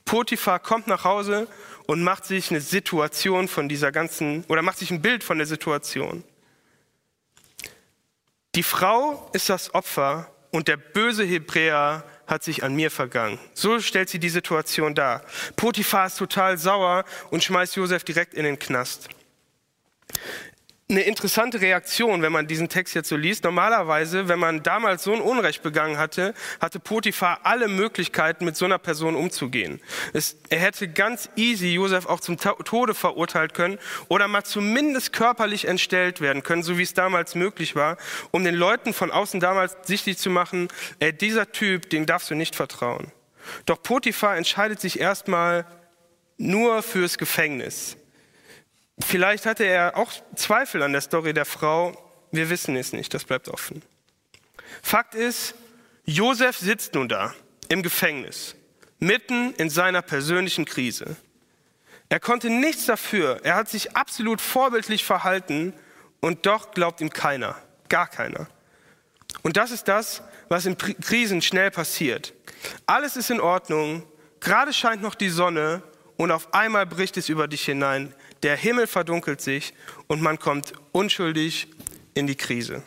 Potiphar 0.05 0.59
kommt 0.59 0.87
nach 0.87 1.05
Hause 1.05 1.49
und 1.87 2.03
macht 2.03 2.25
sich 2.25 2.51
eine 2.51 2.61
Situation 2.61 3.49
von 3.49 3.69
dieser 3.69 3.93
ganzen, 3.93 4.45
oder 4.49 4.63
macht 4.63 4.79
sich 4.79 4.91
ein 4.91 5.03
Bild 5.03 5.25
von 5.25 5.39
der 5.39 5.47
Situation. 5.47 6.25
Die 8.55 8.63
Frau 8.63 9.31
ist 9.33 9.49
das 9.49 9.75
Opfer 9.75 10.31
und 10.51 10.69
der 10.69 10.77
böse 10.77 11.25
Hebräer 11.25 12.05
hat 12.27 12.45
sich 12.45 12.63
an 12.63 12.75
mir 12.75 12.91
vergangen. 12.91 13.39
So 13.53 13.81
stellt 13.81 14.09
sie 14.09 14.19
die 14.19 14.29
Situation 14.29 14.95
dar. 14.95 15.23
Potiphar 15.57 16.07
ist 16.07 16.17
total 16.17 16.57
sauer 16.57 17.05
und 17.31 17.43
schmeißt 17.43 17.77
Josef 17.77 18.05
direkt 18.05 18.35
in 18.35 18.45
den 18.45 18.59
Knast 18.59 19.09
eine 20.91 21.01
interessante 21.01 21.63
Reaktion, 21.63 22.21
wenn 22.21 22.33
man 22.33 22.47
diesen 22.47 22.69
Text 22.69 22.95
jetzt 22.95 23.09
so 23.09 23.17
liest. 23.17 23.45
Normalerweise, 23.45 24.29
wenn 24.29 24.39
man 24.39 24.63
damals 24.63 25.03
so 25.05 25.15
ein 25.15 25.23
Unrecht 25.23 25.63
begangen 25.63 25.97
hatte, 25.97 26.35
hatte 26.61 26.79
Potiphar 26.79 27.41
alle 27.45 27.69
Möglichkeiten, 27.69 28.45
mit 28.45 28.55
so 28.55 28.67
einer 28.67 28.79
Person 28.79 29.15
umzugehen. 29.15 29.81
Es, 30.13 30.37
er 30.51 30.59
hätte 30.59 30.87
ganz 30.89 31.31
easy 31.37 31.69
Josef 31.73 32.05
auch 32.05 32.21
zum 32.21 32.37
Tode 32.37 32.95
verurteilt 32.95 33.55
können 33.55 33.79
oder 34.09 34.29
mal 34.29 34.45
zumindest 34.45 35.15
körperlich 35.15 35.67
entstellt 35.67 36.21
werden 36.21 36.43
können, 36.43 36.63
so 36.63 36.77
wie 36.77 36.83
es 36.83 36.93
damals 36.93 37.35
möglich 37.35 37.75
war, 37.75 37.97
um 38.31 38.45
den 38.45 38.55
Leuten 38.55 38.93
von 38.93 39.11
außen 39.11 39.41
damals 39.41 39.79
sichtlich 39.85 40.19
zu 40.19 40.29
machen, 40.29 40.69
ey, 40.99 41.15
dieser 41.15 41.51
Typ, 41.51 41.89
den 41.89 42.05
darfst 42.05 42.31
du 42.31 42.35
nicht 42.35 42.55
vertrauen. 42.55 43.11
Doch 43.65 43.83
Potiphar 43.83 44.37
entscheidet 44.37 44.81
sich 44.81 45.01
erstmal 45.01 45.65
nur 46.37 46.83
fürs 46.83 47.17
Gefängnis. 47.17 47.97
Vielleicht 48.99 49.47
hatte 49.47 49.65
er 49.65 49.97
auch 49.97 50.13
Zweifel 50.37 50.83
an 50.83 50.93
der 50.93 51.01
Story 51.01 51.33
der 51.35 51.45
Frau. 51.45 51.93
Wir 52.31 52.51
wissen 52.51 52.77
es 52.77 52.93
nicht, 52.93 53.13
das 53.15 53.25
bleibt 53.25 53.49
offen. 53.49 53.83
Fakt 54.83 55.15
ist, 55.15 55.55
Josef 56.05 56.59
sitzt 56.59 56.95
nun 56.95 57.09
da 57.09 57.35
im 57.69 57.83
Gefängnis, 57.83 58.55
mitten 58.99 59.55
in 59.55 59.71
seiner 59.71 60.03
persönlichen 60.03 60.65
Krise. 60.65 61.17
Er 62.09 62.21
konnte 62.21 62.51
nichts 62.51 62.87
dafür. 62.87 63.41
Er 63.43 63.57
hat 63.57 63.69
sich 63.69 63.97
absolut 63.97 64.41
vorbildlich 64.41 65.05
verhalten 65.05 65.73
und 66.21 66.47
doch 66.47 66.73
glaubt 66.73 67.01
ihm 67.01 67.11
keiner, 67.11 67.57
gar 67.89 68.07
keiner. 68.07 68.47
Und 69.43 69.57
das 69.57 69.71
ist 69.71 69.89
das, 69.89 70.23
was 70.49 70.67
in 70.67 70.77
Krisen 70.77 71.43
schnell 71.43 71.71
passiert. 71.71 72.35
Alles 72.87 73.17
ist 73.17 73.31
in 73.31 73.41
Ordnung, 73.41 74.05
gerade 74.41 74.73
scheint 74.73 75.03
noch 75.03 75.15
die 75.15 75.29
Sonne 75.29 75.83
und 76.17 76.31
auf 76.31 76.55
einmal 76.55 76.87
bricht 76.87 77.17
es 77.17 77.29
über 77.29 77.49
dich 77.49 77.65
hinein 77.65 78.15
der 78.45 78.57
Himmel 78.57 78.87
verdunkelt 78.87 79.41
sich 79.41 79.75
und 80.07 80.23
man 80.23 80.39
kommt 80.39 80.75
unschuldig 80.93 81.67
in 82.15 82.27
die 82.27 82.37
Krise. 82.37 82.83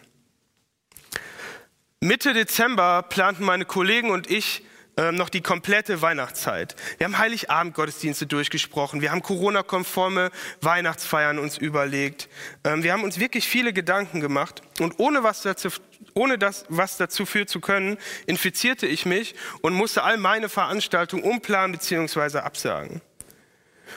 Mitte 1.99 2.33
Dezember 2.33 3.01
planten 3.01 3.43
meine 3.43 3.65
Kollegen 3.65 4.11
und 4.11 4.29
ich 4.29 4.63
äh, 4.97 5.11
noch 5.11 5.29
die 5.29 5.41
komplette 5.41 6.01
Weihnachtszeit. 6.03 6.75
Wir 6.99 7.05
haben 7.05 7.17
Heiligabend-Gottesdienste 7.17 8.27
durchgesprochen, 8.27 9.01
wir 9.01 9.11
haben 9.11 9.23
Corona-konforme 9.23 10.29
Weihnachtsfeiern 10.61 11.39
uns 11.39 11.57
überlegt, 11.57 12.29
ähm, 12.63 12.83
wir 12.83 12.93
haben 12.93 13.03
uns 13.03 13.19
wirklich 13.19 13.47
viele 13.47 13.73
Gedanken 13.73 14.21
gemacht 14.21 14.61
und 14.79 14.99
ohne 14.99 15.23
was 15.23 15.41
dazu, 15.41 15.69
ohne 16.13 16.37
das, 16.37 16.65
was 16.69 16.97
dazu 16.97 17.25
führen 17.25 17.47
zu 17.47 17.59
können, 17.59 17.97
infizierte 18.27 18.85
ich 18.85 19.07
mich 19.07 19.33
und 19.61 19.73
musste 19.73 20.03
all 20.03 20.17
meine 20.17 20.49
Veranstaltungen 20.49 21.23
umplanen 21.23 21.71
bzw. 21.71 22.39
absagen. 22.39 23.01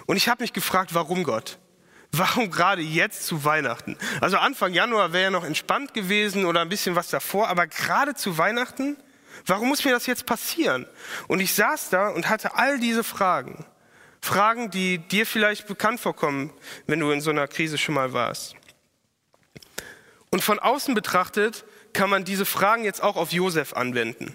Und 0.06 0.16
ich 0.16 0.28
habe 0.28 0.42
mich 0.42 0.52
gefragt, 0.52 0.94
warum 0.94 1.24
Gott? 1.24 1.58
Warum 2.12 2.50
gerade 2.50 2.82
jetzt 2.82 3.26
zu 3.26 3.44
Weihnachten? 3.44 3.96
Also 4.20 4.36
Anfang 4.36 4.72
Januar 4.72 5.12
wäre 5.12 5.24
ja 5.24 5.30
noch 5.30 5.44
entspannt 5.44 5.94
gewesen 5.94 6.44
oder 6.44 6.60
ein 6.60 6.68
bisschen 6.68 6.96
was 6.96 7.08
davor, 7.08 7.48
aber 7.48 7.66
gerade 7.66 8.14
zu 8.14 8.36
Weihnachten? 8.36 8.96
Warum 9.46 9.68
muss 9.68 9.84
mir 9.84 9.92
das 9.92 10.06
jetzt 10.06 10.26
passieren? 10.26 10.86
Und 11.28 11.40
ich 11.40 11.54
saß 11.54 11.90
da 11.90 12.08
und 12.08 12.28
hatte 12.28 12.56
all 12.56 12.80
diese 12.80 13.04
Fragen. 13.04 13.64
Fragen, 14.20 14.70
die 14.70 14.98
dir 14.98 15.24
vielleicht 15.24 15.66
bekannt 15.66 16.00
vorkommen, 16.00 16.52
wenn 16.86 17.00
du 17.00 17.10
in 17.10 17.20
so 17.20 17.30
einer 17.30 17.48
Krise 17.48 17.78
schon 17.78 17.94
mal 17.94 18.12
warst. 18.12 18.54
Und 20.30 20.42
von 20.42 20.58
außen 20.58 20.94
betrachtet 20.94 21.64
kann 21.92 22.10
man 22.10 22.24
diese 22.24 22.44
Fragen 22.44 22.84
jetzt 22.84 23.02
auch 23.02 23.16
auf 23.16 23.32
Josef 23.32 23.72
anwenden. 23.72 24.34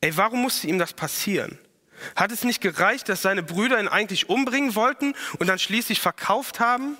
Ey, 0.00 0.16
warum 0.16 0.40
musste 0.42 0.66
ihm 0.66 0.78
das 0.78 0.92
passieren? 0.92 1.58
Hat 2.16 2.32
es 2.32 2.44
nicht 2.44 2.60
gereicht, 2.60 3.08
dass 3.08 3.22
seine 3.22 3.42
Brüder 3.42 3.80
ihn 3.80 3.88
eigentlich 3.88 4.28
umbringen 4.28 4.74
wollten 4.74 5.14
und 5.38 5.46
dann 5.46 5.58
schließlich 5.58 6.00
verkauft 6.00 6.60
haben? 6.60 6.96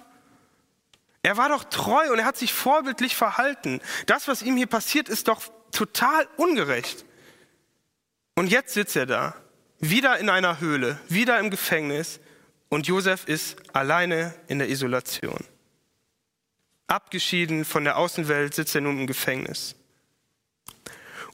Er 1.23 1.37
war 1.37 1.49
doch 1.49 1.65
treu 1.65 2.13
und 2.13 2.19
er 2.19 2.25
hat 2.25 2.37
sich 2.37 2.53
vorbildlich 2.53 3.15
verhalten. 3.15 3.81
Das, 4.07 4.29
was 4.29 4.43
ihm 4.43 4.57
hier 4.57 4.67
passiert, 4.67 5.09
ist 5.09 5.29
doch 5.29 5.43
total 5.71 6.27
ungerecht. 6.37 7.05
Und 8.35 8.49
jetzt 8.49 8.75
sitzt 8.75 8.97
er 8.97 9.07
da, 9.07 9.35
wieder 9.81 10.19
in 10.19 10.29
einer 10.31 10.61
Höhle, 10.61 10.99
wieder 11.09 11.39
im 11.39 11.51
Gefängnis 11.51 12.21
und 12.69 12.87
Josef 12.87 13.25
ist 13.27 13.57
alleine 13.75 14.35
in 14.47 14.59
der 14.59 14.69
Isolation. 14.69 15.45
Abgeschieden 16.87 17.65
von 17.65 17.85
der 17.85 17.97
Außenwelt 17.97 18.55
sitzt 18.55 18.75
er 18.75 18.81
nun 18.81 19.01
im 19.01 19.07
Gefängnis. 19.07 19.77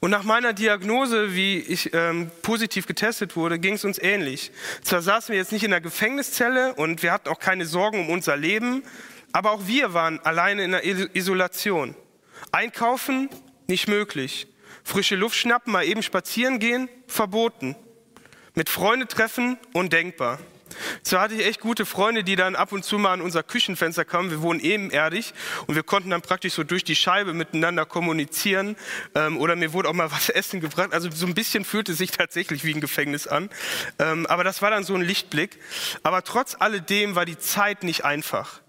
Und 0.00 0.10
nach 0.10 0.24
meiner 0.24 0.52
Diagnose, 0.52 1.34
wie 1.34 1.58
ich 1.58 1.92
ähm, 1.94 2.30
positiv 2.42 2.86
getestet 2.86 3.34
wurde, 3.36 3.58
ging 3.58 3.74
es 3.74 3.84
uns 3.84 3.98
ähnlich. 3.98 4.52
Zwar 4.82 5.02
saßen 5.02 5.32
wir 5.32 5.38
jetzt 5.38 5.52
nicht 5.52 5.64
in 5.64 5.70
der 5.70 5.80
Gefängniszelle 5.80 6.74
und 6.74 7.02
wir 7.02 7.12
hatten 7.12 7.28
auch 7.28 7.38
keine 7.38 7.66
Sorgen 7.66 8.00
um 8.00 8.10
unser 8.10 8.36
Leben, 8.36 8.82
aber 9.32 9.52
auch 9.52 9.66
wir 9.66 9.94
waren 9.94 10.20
alleine 10.20 10.64
in 10.64 10.72
der 10.72 10.84
Isolation. 10.84 11.94
Einkaufen 12.52 13.30
nicht 13.66 13.88
möglich. 13.88 14.46
Frische 14.84 15.16
Luft 15.16 15.36
schnappen, 15.36 15.72
mal 15.72 15.84
eben 15.84 16.02
spazieren 16.02 16.58
gehen, 16.58 16.88
verboten. 17.06 17.74
Mit 18.54 18.70
Freunde 18.70 19.06
treffen, 19.06 19.58
undenkbar. 19.72 20.38
Zwar 21.02 21.22
hatte 21.22 21.34
ich 21.34 21.46
echt 21.46 21.60
gute 21.60 21.86
Freunde, 21.86 22.24
die 22.24 22.36
dann 22.36 22.56
ab 22.56 22.72
und 22.72 22.84
zu 22.84 22.98
mal 22.98 23.12
an 23.12 23.20
unser 23.20 23.42
Küchenfenster 23.42 24.04
kamen. 24.04 24.30
Wir 24.30 24.42
wohnen 24.42 24.60
ebenerdig 24.60 25.34
und 25.66 25.74
wir 25.74 25.82
konnten 25.82 26.10
dann 26.10 26.22
praktisch 26.22 26.54
so 26.54 26.64
durch 26.64 26.84
die 26.84 26.96
Scheibe 26.96 27.34
miteinander 27.34 27.86
kommunizieren. 27.86 28.76
Ähm, 29.14 29.38
oder 29.38 29.56
mir 29.56 29.72
wurde 29.72 29.88
auch 29.88 29.94
mal 29.94 30.10
was 30.12 30.28
essen 30.28 30.60
gebracht. 30.60 30.92
Also 30.92 31.10
so 31.10 31.26
ein 31.26 31.34
bisschen 31.34 31.64
fühlte 31.64 31.94
sich 31.94 32.10
tatsächlich 32.10 32.64
wie 32.64 32.74
ein 32.74 32.80
Gefängnis 32.80 33.26
an. 33.26 33.50
Ähm, 33.98 34.26
aber 34.26 34.44
das 34.44 34.62
war 34.62 34.70
dann 34.70 34.84
so 34.84 34.94
ein 34.94 35.02
Lichtblick. 35.02 35.58
Aber 36.02 36.22
trotz 36.22 36.56
alledem 36.58 37.14
war 37.14 37.24
die 37.24 37.38
Zeit 37.38 37.82
nicht 37.82 38.04
einfach. 38.04 38.60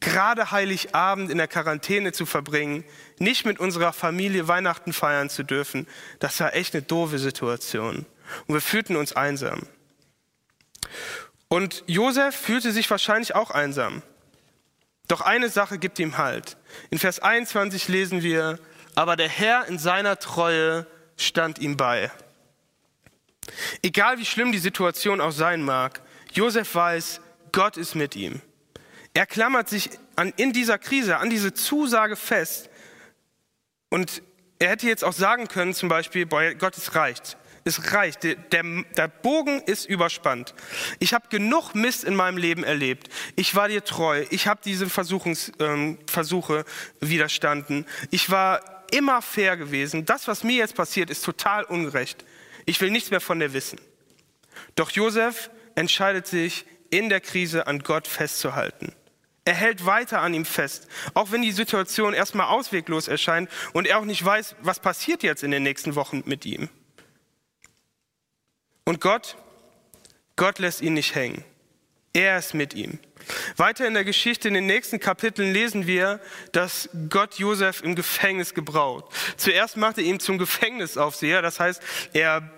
Gerade 0.00 0.52
Heiligabend 0.52 1.30
in 1.30 1.38
der 1.38 1.48
Quarantäne 1.48 2.12
zu 2.12 2.24
verbringen, 2.24 2.84
nicht 3.18 3.44
mit 3.44 3.58
unserer 3.58 3.92
Familie 3.92 4.46
Weihnachten 4.46 4.92
feiern 4.92 5.28
zu 5.28 5.42
dürfen, 5.42 5.88
das 6.20 6.38
war 6.38 6.54
echt 6.54 6.74
eine 6.74 6.82
doofe 6.82 7.18
Situation. 7.18 8.06
Und 8.46 8.54
wir 8.54 8.60
fühlten 8.60 8.94
uns 8.94 9.12
einsam. 9.12 9.62
Und 11.48 11.82
Josef 11.86 12.36
fühlte 12.36 12.72
sich 12.72 12.90
wahrscheinlich 12.90 13.34
auch 13.34 13.50
einsam. 13.50 14.02
Doch 15.08 15.22
eine 15.22 15.48
Sache 15.48 15.78
gibt 15.78 15.98
ihm 15.98 16.18
Halt. 16.18 16.58
In 16.90 16.98
Vers 16.98 17.20
21 17.20 17.88
lesen 17.88 18.22
wir, 18.22 18.58
aber 18.94 19.16
der 19.16 19.28
Herr 19.28 19.66
in 19.66 19.78
seiner 19.78 20.18
Treue 20.18 20.86
stand 21.16 21.58
ihm 21.58 21.76
bei. 21.76 22.10
Egal 23.82 24.18
wie 24.18 24.26
schlimm 24.26 24.52
die 24.52 24.58
Situation 24.58 25.22
auch 25.22 25.32
sein 25.32 25.62
mag, 25.62 26.02
Josef 26.32 26.74
weiß, 26.74 27.22
Gott 27.52 27.78
ist 27.78 27.94
mit 27.94 28.14
ihm. 28.14 28.42
Er 29.14 29.24
klammert 29.24 29.70
sich 29.70 29.90
an, 30.16 30.32
in 30.36 30.52
dieser 30.52 30.78
Krise 30.78 31.16
an 31.16 31.30
diese 31.30 31.54
Zusage 31.54 32.14
fest. 32.14 32.68
Und 33.88 34.22
er 34.58 34.68
hätte 34.68 34.86
jetzt 34.86 35.04
auch 35.04 35.14
sagen 35.14 35.48
können, 35.48 35.72
zum 35.72 35.88
Beispiel, 35.88 36.26
boah, 36.26 36.52
Gott, 36.54 36.76
es 36.76 36.94
reicht. 36.94 37.38
Es 37.68 37.92
reicht. 37.92 38.22
Der, 38.22 38.34
der, 38.34 38.64
der 38.96 39.08
Bogen 39.08 39.60
ist 39.60 39.84
überspannt. 39.84 40.54
Ich 41.00 41.12
habe 41.12 41.28
genug 41.28 41.74
Mist 41.74 42.02
in 42.02 42.14
meinem 42.14 42.38
Leben 42.38 42.64
erlebt. 42.64 43.10
Ich 43.36 43.54
war 43.54 43.68
dir 43.68 43.84
treu. 43.84 44.24
Ich 44.30 44.46
habe 44.46 44.60
diese 44.64 44.88
Versuchungs, 44.88 45.52
ähm, 45.60 45.98
Versuche 46.06 46.64
widerstanden. 47.00 47.84
Ich 48.10 48.30
war 48.30 48.86
immer 48.90 49.20
fair 49.20 49.58
gewesen. 49.58 50.06
Das, 50.06 50.28
was 50.28 50.44
mir 50.44 50.56
jetzt 50.56 50.76
passiert, 50.76 51.10
ist 51.10 51.26
total 51.26 51.64
ungerecht. 51.64 52.24
Ich 52.64 52.80
will 52.80 52.90
nichts 52.90 53.10
mehr 53.10 53.20
von 53.20 53.38
dir 53.38 53.52
wissen. 53.52 53.78
Doch 54.74 54.90
Josef 54.90 55.50
entscheidet 55.74 56.26
sich, 56.26 56.64
in 56.88 57.10
der 57.10 57.20
Krise 57.20 57.66
an 57.66 57.80
Gott 57.80 58.08
festzuhalten. 58.08 58.94
Er 59.44 59.52
hält 59.52 59.84
weiter 59.84 60.22
an 60.22 60.32
ihm 60.32 60.46
fest, 60.46 60.88
auch 61.12 61.32
wenn 61.32 61.42
die 61.42 61.52
Situation 61.52 62.14
erstmal 62.14 62.46
ausweglos 62.46 63.08
erscheint 63.08 63.50
und 63.74 63.86
er 63.86 63.98
auch 63.98 64.06
nicht 64.06 64.24
weiß, 64.24 64.56
was 64.62 64.80
passiert 64.80 65.22
jetzt 65.22 65.42
in 65.42 65.50
den 65.50 65.64
nächsten 65.64 65.96
Wochen 65.96 66.22
mit 66.24 66.46
ihm. 66.46 66.70
Und 68.88 69.02
Gott, 69.02 69.36
Gott 70.36 70.58
lässt 70.58 70.80
ihn 70.80 70.94
nicht 70.94 71.14
hängen. 71.14 71.44
Er 72.14 72.38
ist 72.38 72.54
mit 72.54 72.72
ihm. 72.72 72.98
Weiter 73.58 73.86
in 73.86 73.92
der 73.92 74.02
Geschichte, 74.02 74.48
in 74.48 74.54
den 74.54 74.64
nächsten 74.64 74.98
Kapiteln 74.98 75.52
lesen 75.52 75.86
wir, 75.86 76.20
dass 76.52 76.88
Gott 77.10 77.34
Josef 77.34 77.82
im 77.82 77.94
Gefängnis 77.94 78.54
gebraucht. 78.54 79.04
Zuerst 79.36 79.76
macht 79.76 79.98
er 79.98 80.04
ihn 80.04 80.20
zum 80.20 80.38
Gefängnisaufseher, 80.38 81.42
das 81.42 81.60
heißt, 81.60 81.82
er 82.14 82.50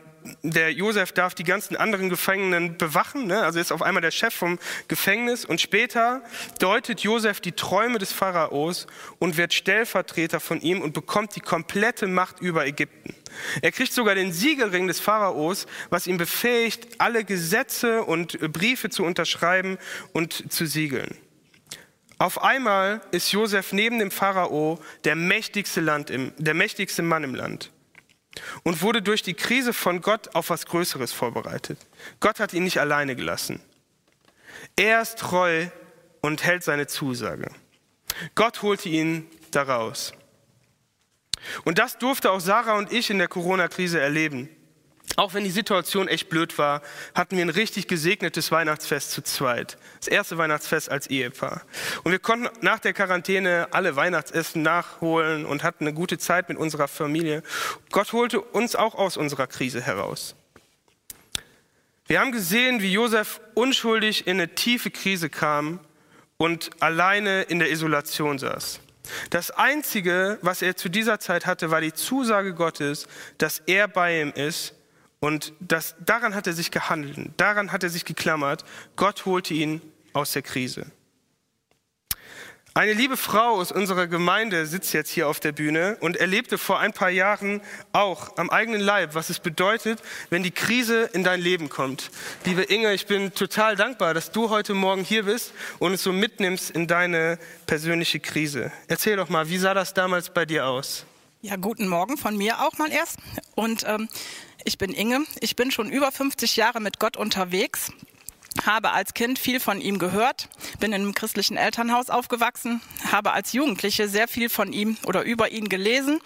der 0.42 0.72
Josef 0.72 1.12
darf 1.12 1.34
die 1.34 1.44
ganzen 1.44 1.76
anderen 1.76 2.08
Gefangenen 2.08 2.76
bewachen, 2.76 3.26
ne? 3.26 3.42
also 3.42 3.58
ist 3.58 3.72
auf 3.72 3.82
einmal 3.82 4.00
der 4.00 4.10
Chef 4.10 4.34
vom 4.34 4.58
Gefängnis 4.88 5.44
und 5.44 5.60
später 5.60 6.22
deutet 6.58 7.00
Josef 7.00 7.40
die 7.40 7.52
Träume 7.52 7.98
des 7.98 8.12
Pharaos 8.12 8.86
und 9.18 9.36
wird 9.36 9.54
Stellvertreter 9.54 10.40
von 10.40 10.60
ihm 10.60 10.80
und 10.82 10.92
bekommt 10.92 11.36
die 11.36 11.40
komplette 11.40 12.06
Macht 12.06 12.40
über 12.40 12.66
Ägypten. 12.66 13.14
Er 13.62 13.72
kriegt 13.72 13.92
sogar 13.92 14.14
den 14.14 14.32
Siegelring 14.32 14.86
des 14.86 15.00
Pharaos, 15.00 15.66
was 15.88 16.06
ihn 16.06 16.16
befähigt, 16.16 16.88
alle 16.98 17.24
Gesetze 17.24 18.02
und 18.02 18.38
Briefe 18.52 18.90
zu 18.90 19.04
unterschreiben 19.04 19.78
und 20.12 20.52
zu 20.52 20.66
siegeln. 20.66 21.16
Auf 22.18 22.42
einmal 22.42 23.00
ist 23.12 23.32
Josef 23.32 23.72
neben 23.72 23.98
dem 23.98 24.10
Pharao 24.10 24.78
der 25.04 25.16
mächtigste, 25.16 25.80
Land 25.80 26.10
im, 26.10 26.32
der 26.36 26.54
mächtigste 26.54 27.02
Mann 27.02 27.24
im 27.24 27.34
Land 27.34 27.70
und 28.62 28.82
wurde 28.82 29.02
durch 29.02 29.22
die 29.22 29.34
Krise 29.34 29.72
von 29.72 30.00
Gott 30.00 30.34
auf 30.34 30.50
was 30.50 30.66
Größeres 30.66 31.12
vorbereitet. 31.12 31.78
Gott 32.20 32.40
hat 32.40 32.52
ihn 32.52 32.64
nicht 32.64 32.78
alleine 32.78 33.16
gelassen. 33.16 33.60
Er 34.76 35.00
ist 35.00 35.18
treu 35.18 35.68
und 36.20 36.44
hält 36.44 36.62
seine 36.62 36.86
Zusage. 36.86 37.50
Gott 38.34 38.62
holte 38.62 38.88
ihn 38.88 39.26
daraus. 39.50 40.12
Und 41.64 41.78
das 41.78 41.98
durfte 41.98 42.30
auch 42.30 42.40
Sarah 42.40 42.76
und 42.76 42.92
ich 42.92 43.10
in 43.10 43.18
der 43.18 43.28
Corona-Krise 43.28 43.98
erleben. 44.00 44.48
Auch 45.20 45.34
wenn 45.34 45.44
die 45.44 45.50
Situation 45.50 46.08
echt 46.08 46.30
blöd 46.30 46.56
war, 46.56 46.80
hatten 47.14 47.36
wir 47.36 47.44
ein 47.44 47.50
richtig 47.50 47.88
gesegnetes 47.88 48.50
Weihnachtsfest 48.50 49.10
zu 49.10 49.20
zweit. 49.20 49.76
Das 49.98 50.08
erste 50.08 50.38
Weihnachtsfest 50.38 50.90
als 50.90 51.08
Ehepaar. 51.08 51.60
Und 52.04 52.12
wir 52.12 52.18
konnten 52.18 52.48
nach 52.64 52.78
der 52.78 52.94
Quarantäne 52.94 53.68
alle 53.70 53.96
Weihnachtsessen 53.96 54.62
nachholen 54.62 55.44
und 55.44 55.62
hatten 55.62 55.84
eine 55.84 55.92
gute 55.92 56.16
Zeit 56.16 56.48
mit 56.48 56.56
unserer 56.56 56.88
Familie. 56.88 57.42
Gott 57.90 58.14
holte 58.14 58.40
uns 58.40 58.74
auch 58.74 58.94
aus 58.94 59.18
unserer 59.18 59.46
Krise 59.46 59.82
heraus. 59.82 60.36
Wir 62.06 62.18
haben 62.18 62.32
gesehen, 62.32 62.80
wie 62.80 62.90
Josef 62.90 63.42
unschuldig 63.52 64.26
in 64.26 64.40
eine 64.40 64.54
tiefe 64.54 64.90
Krise 64.90 65.28
kam 65.28 65.80
und 66.38 66.70
alleine 66.80 67.42
in 67.42 67.58
der 67.58 67.70
Isolation 67.70 68.38
saß. 68.38 68.80
Das 69.28 69.50
Einzige, 69.50 70.38
was 70.40 70.62
er 70.62 70.76
zu 70.76 70.88
dieser 70.88 71.20
Zeit 71.20 71.44
hatte, 71.44 71.70
war 71.70 71.82
die 71.82 71.92
Zusage 71.92 72.54
Gottes, 72.54 73.06
dass 73.36 73.58
er 73.66 73.86
bei 73.86 74.22
ihm 74.22 74.32
ist 74.34 74.76
und 75.20 75.52
das, 75.60 75.94
daran 76.00 76.34
hat 76.34 76.46
er 76.46 76.54
sich 76.54 76.70
gehandelt, 76.70 77.30
daran 77.36 77.72
hat 77.72 77.82
er 77.82 77.90
sich 77.90 78.04
geklammert. 78.04 78.64
Gott 78.96 79.26
holte 79.26 79.54
ihn 79.54 79.82
aus 80.12 80.32
der 80.32 80.42
Krise. 80.42 80.86
Eine 82.72 82.92
liebe 82.92 83.16
Frau 83.16 83.56
aus 83.56 83.72
unserer 83.72 84.06
Gemeinde 84.06 84.64
sitzt 84.64 84.94
jetzt 84.94 85.10
hier 85.10 85.26
auf 85.26 85.40
der 85.40 85.50
Bühne 85.50 85.96
und 86.00 86.16
erlebte 86.16 86.56
vor 86.56 86.78
ein 86.78 86.92
paar 86.92 87.10
Jahren 87.10 87.62
auch 87.92 88.36
am 88.38 88.48
eigenen 88.48 88.80
Leib, 88.80 89.16
was 89.16 89.28
es 89.28 89.40
bedeutet, 89.40 90.00
wenn 90.30 90.44
die 90.44 90.52
Krise 90.52 91.10
in 91.12 91.24
dein 91.24 91.40
Leben 91.40 91.68
kommt. 91.68 92.12
Liebe 92.44 92.62
Inge, 92.62 92.94
ich 92.94 93.06
bin 93.06 93.34
total 93.34 93.74
dankbar, 93.74 94.14
dass 94.14 94.30
du 94.30 94.50
heute 94.50 94.74
Morgen 94.74 95.02
hier 95.02 95.24
bist 95.24 95.52
und 95.80 95.94
es 95.94 96.04
so 96.04 96.12
mitnimmst 96.12 96.70
in 96.70 96.86
deine 96.86 97.40
persönliche 97.66 98.20
Krise. 98.20 98.70
Erzähl 98.86 99.16
doch 99.16 99.28
mal, 99.28 99.48
wie 99.48 99.58
sah 99.58 99.74
das 99.74 99.92
damals 99.92 100.30
bei 100.30 100.46
dir 100.46 100.66
aus? 100.66 101.06
Ja, 101.42 101.56
guten 101.56 101.88
Morgen 101.88 102.18
von 102.18 102.36
mir 102.36 102.60
auch 102.60 102.76
mal 102.76 102.92
erst. 102.92 103.16
Und 103.54 103.84
ähm, 103.86 104.08
ich 104.64 104.76
bin 104.76 104.92
Inge. 104.92 105.24
Ich 105.40 105.56
bin 105.56 105.70
schon 105.70 105.90
über 105.90 106.12
50 106.12 106.56
Jahre 106.56 106.80
mit 106.80 106.98
Gott 106.98 107.16
unterwegs 107.16 107.92
habe 108.66 108.90
als 108.90 109.14
Kind 109.14 109.38
viel 109.38 109.60
von 109.60 109.80
ihm 109.80 109.98
gehört, 109.98 110.48
bin 110.80 110.92
in 110.92 111.02
einem 111.02 111.14
christlichen 111.14 111.56
Elternhaus 111.56 112.10
aufgewachsen, 112.10 112.80
habe 113.10 113.30
als 113.32 113.52
Jugendliche 113.52 114.08
sehr 114.08 114.26
viel 114.28 114.48
von 114.48 114.72
ihm 114.72 114.96
oder 115.06 115.22
über 115.22 115.52
ihn 115.52 115.68
gelesen 115.68 116.20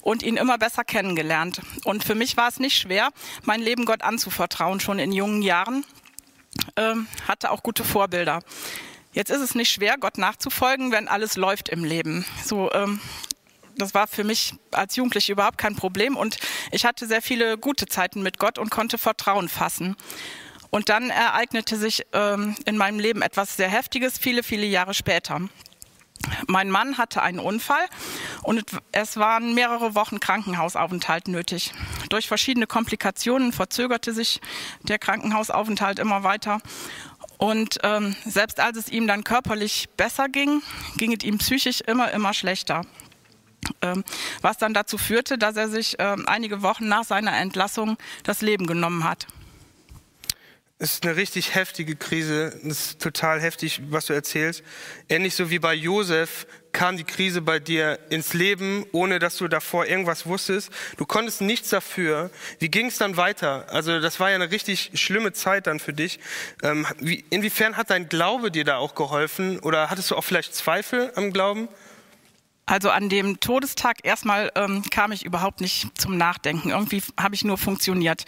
und 0.00 0.22
ihn 0.22 0.36
immer 0.36 0.56
besser 0.56 0.84
kennengelernt. 0.84 1.60
Und 1.84 2.04
für 2.04 2.14
mich 2.14 2.36
war 2.36 2.48
es 2.48 2.60
nicht 2.60 2.78
schwer, 2.78 3.10
mein 3.42 3.60
Leben 3.60 3.84
Gott 3.86 4.02
anzuvertrauen, 4.02 4.78
schon 4.78 5.00
in 5.00 5.12
jungen 5.12 5.42
Jahren, 5.42 5.84
ähm, 6.76 7.08
hatte 7.26 7.50
auch 7.50 7.62
gute 7.62 7.84
Vorbilder. 7.84 8.40
Jetzt 9.12 9.30
ist 9.30 9.40
es 9.40 9.54
nicht 9.54 9.70
schwer, 9.70 9.96
Gott 9.98 10.16
nachzufolgen, 10.16 10.92
wenn 10.92 11.08
alles 11.08 11.36
läuft 11.36 11.68
im 11.68 11.84
Leben. 11.84 12.24
So 12.44 12.72
ähm, 12.72 13.00
das 13.76 13.94
war 13.94 14.06
für 14.06 14.24
mich 14.24 14.54
als 14.72 14.96
Jugendliche 14.96 15.32
überhaupt 15.32 15.58
kein 15.58 15.76
Problem 15.76 16.16
und 16.16 16.36
ich 16.70 16.84
hatte 16.84 17.06
sehr 17.06 17.22
viele 17.22 17.58
gute 17.58 17.86
Zeiten 17.86 18.22
mit 18.22 18.38
Gott 18.38 18.58
und 18.58 18.70
konnte 18.70 18.98
Vertrauen 18.98 19.48
fassen. 19.48 19.96
Und 20.70 20.88
dann 20.88 21.10
ereignete 21.10 21.76
sich 21.76 22.04
ähm, 22.12 22.56
in 22.64 22.76
meinem 22.76 22.98
Leben 22.98 23.22
etwas 23.22 23.56
sehr 23.56 23.68
Heftiges, 23.68 24.18
viele, 24.18 24.42
viele 24.42 24.66
Jahre 24.66 24.92
später. 24.92 25.40
Mein 26.46 26.70
Mann 26.70 26.98
hatte 26.98 27.22
einen 27.22 27.38
Unfall 27.38 27.84
und 28.42 28.64
es 28.92 29.16
waren 29.16 29.54
mehrere 29.54 29.94
Wochen 29.94 30.20
Krankenhausaufenthalt 30.20 31.28
nötig. 31.28 31.72
Durch 32.08 32.28
verschiedene 32.28 32.66
Komplikationen 32.66 33.52
verzögerte 33.52 34.12
sich 34.12 34.40
der 34.82 34.98
Krankenhausaufenthalt 34.98 35.98
immer 35.98 36.22
weiter. 36.22 36.60
Und 37.38 37.78
ähm, 37.82 38.16
selbst 38.24 38.60
als 38.60 38.78
es 38.78 38.88
ihm 38.88 39.06
dann 39.06 39.24
körperlich 39.24 39.88
besser 39.96 40.28
ging, 40.28 40.62
ging 40.96 41.12
es 41.12 41.24
ihm 41.24 41.38
psychisch 41.38 41.80
immer, 41.82 42.10
immer 42.12 42.32
schlechter. 42.32 42.82
Ähm, 43.84 44.02
was 44.40 44.56
dann 44.56 44.72
dazu 44.72 44.96
führte, 44.96 45.36
dass 45.36 45.56
er 45.56 45.68
sich 45.68 45.96
ähm, 45.98 46.24
einige 46.26 46.62
Wochen 46.62 46.88
nach 46.88 47.04
seiner 47.04 47.36
Entlassung 47.36 47.98
das 48.22 48.40
Leben 48.40 48.66
genommen 48.66 49.04
hat. 49.04 49.26
Es 50.78 50.94
ist 50.94 51.06
eine 51.06 51.16
richtig 51.16 51.54
heftige 51.54 51.94
Krise. 51.94 52.46
Es 52.62 52.64
ist 52.64 53.00
total 53.00 53.40
heftig, 53.40 53.80
was 53.90 54.06
du 54.06 54.12
erzählst. 54.12 54.62
Ähnlich 55.08 55.34
so 55.34 55.50
wie 55.50 55.58
bei 55.58 55.74
Josef 55.74 56.46
kam 56.72 56.96
die 56.96 57.04
Krise 57.04 57.42
bei 57.42 57.60
dir 57.60 57.98
ins 58.10 58.34
Leben, 58.34 58.84
ohne 58.92 59.18
dass 59.18 59.36
du 59.36 59.46
davor 59.46 59.86
irgendwas 59.86 60.26
wusstest. 60.26 60.70
Du 60.96 61.06
konntest 61.06 61.42
nichts 61.42 61.68
dafür. 61.68 62.30
Wie 62.58 62.70
ging 62.70 62.86
es 62.86 62.98
dann 62.98 63.16
weiter? 63.16 63.66
Also 63.70 64.00
das 64.00 64.18
war 64.18 64.30
ja 64.30 64.34
eine 64.34 64.50
richtig 64.50 64.90
schlimme 64.94 65.32
Zeit 65.32 65.68
dann 65.68 65.78
für 65.78 65.92
dich. 65.92 66.18
Ähm, 66.62 66.86
inwiefern 67.30 67.76
hat 67.76 67.90
dein 67.90 68.08
Glaube 68.08 68.50
dir 68.50 68.64
da 68.64 68.78
auch 68.78 68.94
geholfen? 68.94 69.60
Oder 69.60 69.90
hattest 69.90 70.10
du 70.10 70.16
auch 70.16 70.24
vielleicht 70.24 70.54
Zweifel 70.54 71.12
am 71.14 71.32
Glauben? 71.32 71.68
Also 72.66 72.90
an 72.90 73.08
dem 73.08 73.40
Todestag 73.40 73.98
erstmal 74.04 74.50
ähm, 74.54 74.82
kam 74.90 75.12
ich 75.12 75.24
überhaupt 75.24 75.60
nicht 75.60 75.88
zum 76.00 76.16
Nachdenken. 76.16 76.70
Irgendwie 76.70 77.02
habe 77.20 77.34
ich 77.34 77.44
nur 77.44 77.58
funktioniert. 77.58 78.24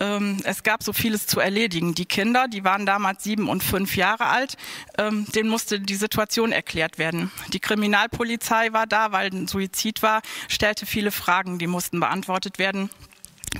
Ähm, 0.00 0.38
es 0.44 0.62
gab 0.62 0.82
so 0.82 0.92
vieles 0.92 1.26
zu 1.26 1.40
erledigen. 1.40 1.94
Die 1.94 2.04
Kinder, 2.04 2.48
die 2.48 2.64
waren 2.64 2.86
damals 2.86 3.24
sieben 3.24 3.48
und 3.48 3.62
fünf 3.62 3.96
Jahre 3.96 4.26
alt, 4.26 4.56
ähm, 4.96 5.26
denen 5.34 5.48
musste 5.48 5.80
die 5.80 5.94
Situation 5.94 6.52
erklärt 6.52 6.98
werden. 6.98 7.30
Die 7.52 7.60
Kriminalpolizei 7.60 8.72
war 8.72 8.86
da, 8.86 9.12
weil 9.12 9.30
ein 9.30 9.48
Suizid 9.48 10.02
war, 10.02 10.22
stellte 10.48 10.86
viele 10.86 11.10
Fragen, 11.10 11.58
die 11.58 11.66
mussten 11.66 12.00
beantwortet 12.00 12.58
werden. 12.58 12.90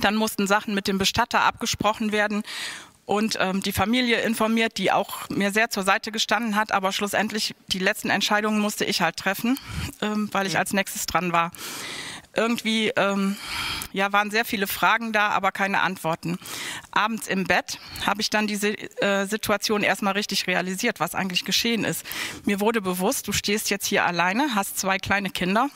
Dann 0.01 0.15
mussten 0.15 0.47
Sachen 0.47 0.75
mit 0.75 0.87
dem 0.87 0.97
Bestatter 0.97 1.41
abgesprochen 1.41 2.11
werden 2.11 2.43
und 3.09 3.37
ähm, 3.39 3.63
die 3.63 3.71
Familie 3.71 4.21
informiert, 4.21 4.77
die 4.77 4.91
auch 4.91 5.27
mir 5.29 5.49
sehr 5.49 5.71
zur 5.71 5.81
Seite 5.81 6.11
gestanden 6.11 6.55
hat, 6.55 6.71
aber 6.71 6.91
schlussendlich 6.91 7.55
die 7.69 7.79
letzten 7.79 8.11
Entscheidungen 8.11 8.59
musste 8.59 8.85
ich 8.85 9.01
halt 9.01 9.17
treffen, 9.17 9.57
ähm, 9.99 10.29
weil 10.31 10.45
ich 10.45 10.59
als 10.59 10.73
nächstes 10.73 11.07
dran 11.07 11.31
war. 11.31 11.51
Irgendwie 12.35 12.89
ähm, 12.95 13.35
ja, 13.93 14.13
waren 14.13 14.29
sehr 14.29 14.45
viele 14.45 14.67
Fragen 14.67 15.11
da, 15.11 15.29
aber 15.29 15.51
keine 15.51 15.81
Antworten. 15.81 16.37
Abends 16.91 17.27
im 17.27 17.45
Bett 17.45 17.79
habe 18.05 18.21
ich 18.21 18.29
dann 18.29 18.45
diese 18.45 18.77
äh, 19.01 19.25
Situation 19.25 19.81
erstmal 19.81 20.13
richtig 20.13 20.45
realisiert, 20.45 20.99
was 20.99 21.15
eigentlich 21.15 21.45
geschehen 21.45 21.85
ist. 21.85 22.05
Mir 22.45 22.59
wurde 22.59 22.79
bewusst, 22.79 23.27
du 23.27 23.31
stehst 23.31 23.71
jetzt 23.71 23.87
hier 23.87 24.05
alleine, 24.05 24.53
hast 24.53 24.77
zwei 24.77 24.99
kleine 24.99 25.31
Kinder 25.31 25.69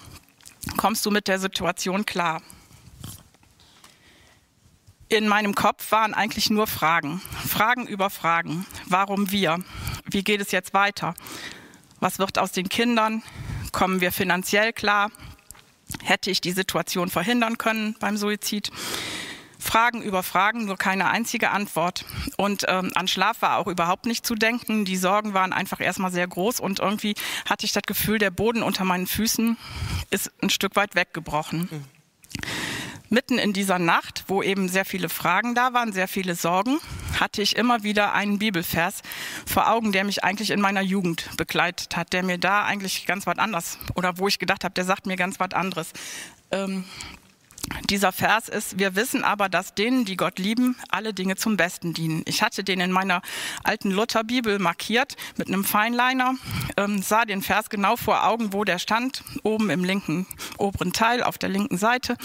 kommst 0.77 1.05
du 1.05 1.11
mit 1.11 1.27
der 1.27 1.39
Situation 1.39 2.05
klar? 2.05 2.41
In 5.09 5.27
meinem 5.27 5.53
Kopf 5.53 5.91
waren 5.91 6.13
eigentlich 6.13 6.49
nur 6.49 6.67
Fragen. 6.67 7.21
Fragen 7.47 7.87
über 7.87 8.09
Fragen. 8.09 8.65
Warum 8.85 9.31
wir? 9.31 9.59
Wie 10.09 10.23
geht 10.23 10.41
es 10.41 10.51
jetzt 10.51 10.73
weiter? 10.73 11.13
Was 11.99 12.19
wird 12.19 12.39
aus 12.39 12.51
den 12.51 12.69
Kindern? 12.69 13.21
Kommen 13.71 14.01
wir 14.01 14.11
finanziell 14.11 14.73
klar? 14.73 15.11
Hätte 16.01 16.31
ich 16.31 16.41
die 16.41 16.51
Situation 16.51 17.09
verhindern 17.09 17.57
können 17.57 17.95
beim 17.99 18.17
Suizid? 18.17 18.71
Fragen 19.59 20.01
über 20.01 20.23
Fragen, 20.23 20.65
nur 20.65 20.77
keine 20.77 21.09
einzige 21.09 21.51
Antwort. 21.51 22.05
Und 22.37 22.65
ähm, 22.67 22.91
an 22.95 23.07
Schlaf 23.07 23.41
war 23.41 23.57
auch 23.57 23.67
überhaupt 23.67 24.05
nicht 24.05 24.25
zu 24.25 24.35
denken. 24.35 24.83
Die 24.83 24.97
Sorgen 24.97 25.33
waren 25.33 25.53
einfach 25.53 25.79
erstmal 25.79 26.11
sehr 26.11 26.27
groß 26.27 26.59
und 26.59 26.79
irgendwie 26.79 27.15
hatte 27.47 27.65
ich 27.65 27.71
das 27.71 27.83
Gefühl, 27.83 28.19
der 28.19 28.31
Boden 28.31 28.63
unter 28.63 28.83
meinen 28.83 29.07
Füßen 29.07 29.57
ist 30.09 30.31
ein 30.41 30.49
Stück 30.49 30.75
weit 30.75 30.95
weggebrochen. 30.95 31.69
Mhm 31.71 31.85
mitten 33.09 33.37
in 33.37 33.53
dieser 33.53 33.79
Nacht, 33.79 34.25
wo 34.27 34.41
eben 34.41 34.69
sehr 34.69 34.85
viele 34.85 35.09
Fragen 35.09 35.55
da 35.55 35.73
waren, 35.73 35.93
sehr 35.93 36.07
viele 36.07 36.35
Sorgen, 36.35 36.79
hatte 37.19 37.41
ich 37.41 37.55
immer 37.55 37.83
wieder 37.83 38.13
einen 38.13 38.39
Bibelvers 38.39 39.01
vor 39.45 39.69
Augen, 39.69 39.91
der 39.91 40.03
mich 40.03 40.23
eigentlich 40.23 40.51
in 40.51 40.61
meiner 40.61 40.81
Jugend 40.81 41.29
begleitet 41.37 41.95
hat, 41.95 42.13
der 42.13 42.23
mir 42.23 42.37
da 42.37 42.63
eigentlich 42.65 43.05
ganz 43.05 43.27
was 43.27 43.37
anderes 43.37 43.77
oder 43.95 44.17
wo 44.17 44.27
ich 44.27 44.39
gedacht 44.39 44.63
habe, 44.63 44.73
der 44.73 44.85
sagt 44.85 45.05
mir 45.05 45.15
ganz 45.15 45.39
was 45.39 45.51
anderes. 45.53 45.91
Ähm, 46.51 46.85
dieser 47.89 48.11
Vers 48.11 48.49
ist, 48.49 48.79
wir 48.79 48.95
wissen 48.95 49.23
aber, 49.23 49.49
dass 49.49 49.73
denen, 49.73 50.05
die 50.05 50.17
Gott 50.17 50.39
lieben, 50.39 50.75
alle 50.89 51.13
Dinge 51.13 51.35
zum 51.35 51.57
Besten 51.57 51.93
dienen. 51.93 52.23
Ich 52.25 52.41
hatte 52.41 52.63
den 52.63 52.79
in 52.79 52.91
meiner 52.91 53.21
alten 53.63 53.91
Lutherbibel 53.91 54.59
markiert 54.59 55.15
mit 55.37 55.47
einem 55.47 55.63
Feinliner, 55.63 56.35
ähm, 56.77 57.01
sah 57.01 57.25
den 57.25 57.41
Vers 57.41 57.69
genau 57.69 57.95
vor 57.95 58.25
Augen, 58.25 58.53
wo 58.53 58.63
der 58.63 58.79
stand, 58.79 59.23
oben 59.43 59.69
im 59.69 59.83
linken 59.83 60.27
oberen 60.57 60.93
Teil 60.93 61.23
auf 61.23 61.37
der 61.37 61.49
linken 61.49 61.77
Seite, 61.77 62.17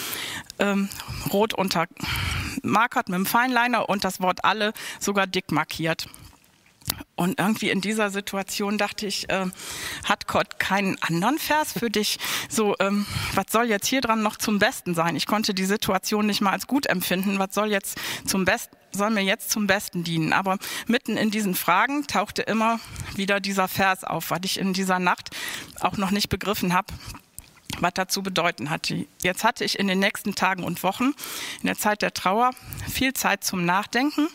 ähm, 0.58 0.88
rot 1.32 1.54
untermarkert 1.54 3.08
mit 3.08 3.16
dem 3.16 3.26
Feinliner 3.26 3.88
und 3.88 4.04
das 4.04 4.20
Wort 4.20 4.44
alle 4.44 4.72
sogar 5.00 5.26
dick 5.26 5.50
markiert. 5.52 6.08
Und 7.16 7.40
irgendwie 7.40 7.70
in 7.70 7.80
dieser 7.80 8.10
Situation 8.10 8.78
dachte 8.78 9.06
ich, 9.06 9.28
äh, 9.28 9.46
hat 10.04 10.28
Gott 10.28 10.60
keinen 10.60 11.00
anderen 11.02 11.38
Vers 11.38 11.72
für 11.72 11.90
dich? 11.90 12.18
So, 12.48 12.76
ähm, 12.78 13.06
was 13.34 13.46
soll 13.50 13.66
jetzt 13.66 13.88
hier 13.88 14.00
dran 14.00 14.22
noch 14.22 14.36
zum 14.36 14.58
Besten 14.60 14.94
sein? 14.94 15.16
Ich 15.16 15.26
konnte 15.26 15.52
die 15.52 15.64
Situation 15.64 16.26
nicht 16.26 16.40
mal 16.40 16.52
als 16.52 16.68
gut 16.68 16.86
empfinden. 16.86 17.38
Was 17.38 17.54
soll 17.54 17.72
jetzt 17.72 17.98
zum 18.24 18.44
Besten, 18.44 18.76
soll 18.92 19.10
mir 19.10 19.22
jetzt 19.22 19.50
zum 19.50 19.66
Besten 19.66 20.04
dienen? 20.04 20.32
Aber 20.32 20.58
mitten 20.86 21.16
in 21.16 21.32
diesen 21.32 21.56
Fragen 21.56 22.06
tauchte 22.06 22.42
immer 22.42 22.78
wieder 23.16 23.40
dieser 23.40 23.66
Vers 23.66 24.04
auf, 24.04 24.30
was 24.30 24.40
ich 24.44 24.58
in 24.58 24.72
dieser 24.72 25.00
Nacht 25.00 25.30
auch 25.80 25.96
noch 25.96 26.12
nicht 26.12 26.28
begriffen 26.28 26.72
habe 26.72 26.94
was 27.80 27.92
dazu 27.94 28.24
bedeuten 28.24 28.70
hat. 28.70 28.92
Jetzt 29.22 29.44
hatte 29.44 29.64
ich 29.64 29.78
in 29.78 29.86
den 29.86 30.00
nächsten 30.00 30.34
Tagen 30.34 30.64
und 30.64 30.82
Wochen, 30.82 31.14
in 31.60 31.66
der 31.66 31.76
Zeit 31.76 32.02
der 32.02 32.12
Trauer, 32.12 32.50
viel 32.90 33.14
Zeit 33.14 33.44
zum 33.44 33.64
Nachdenken 33.64 34.28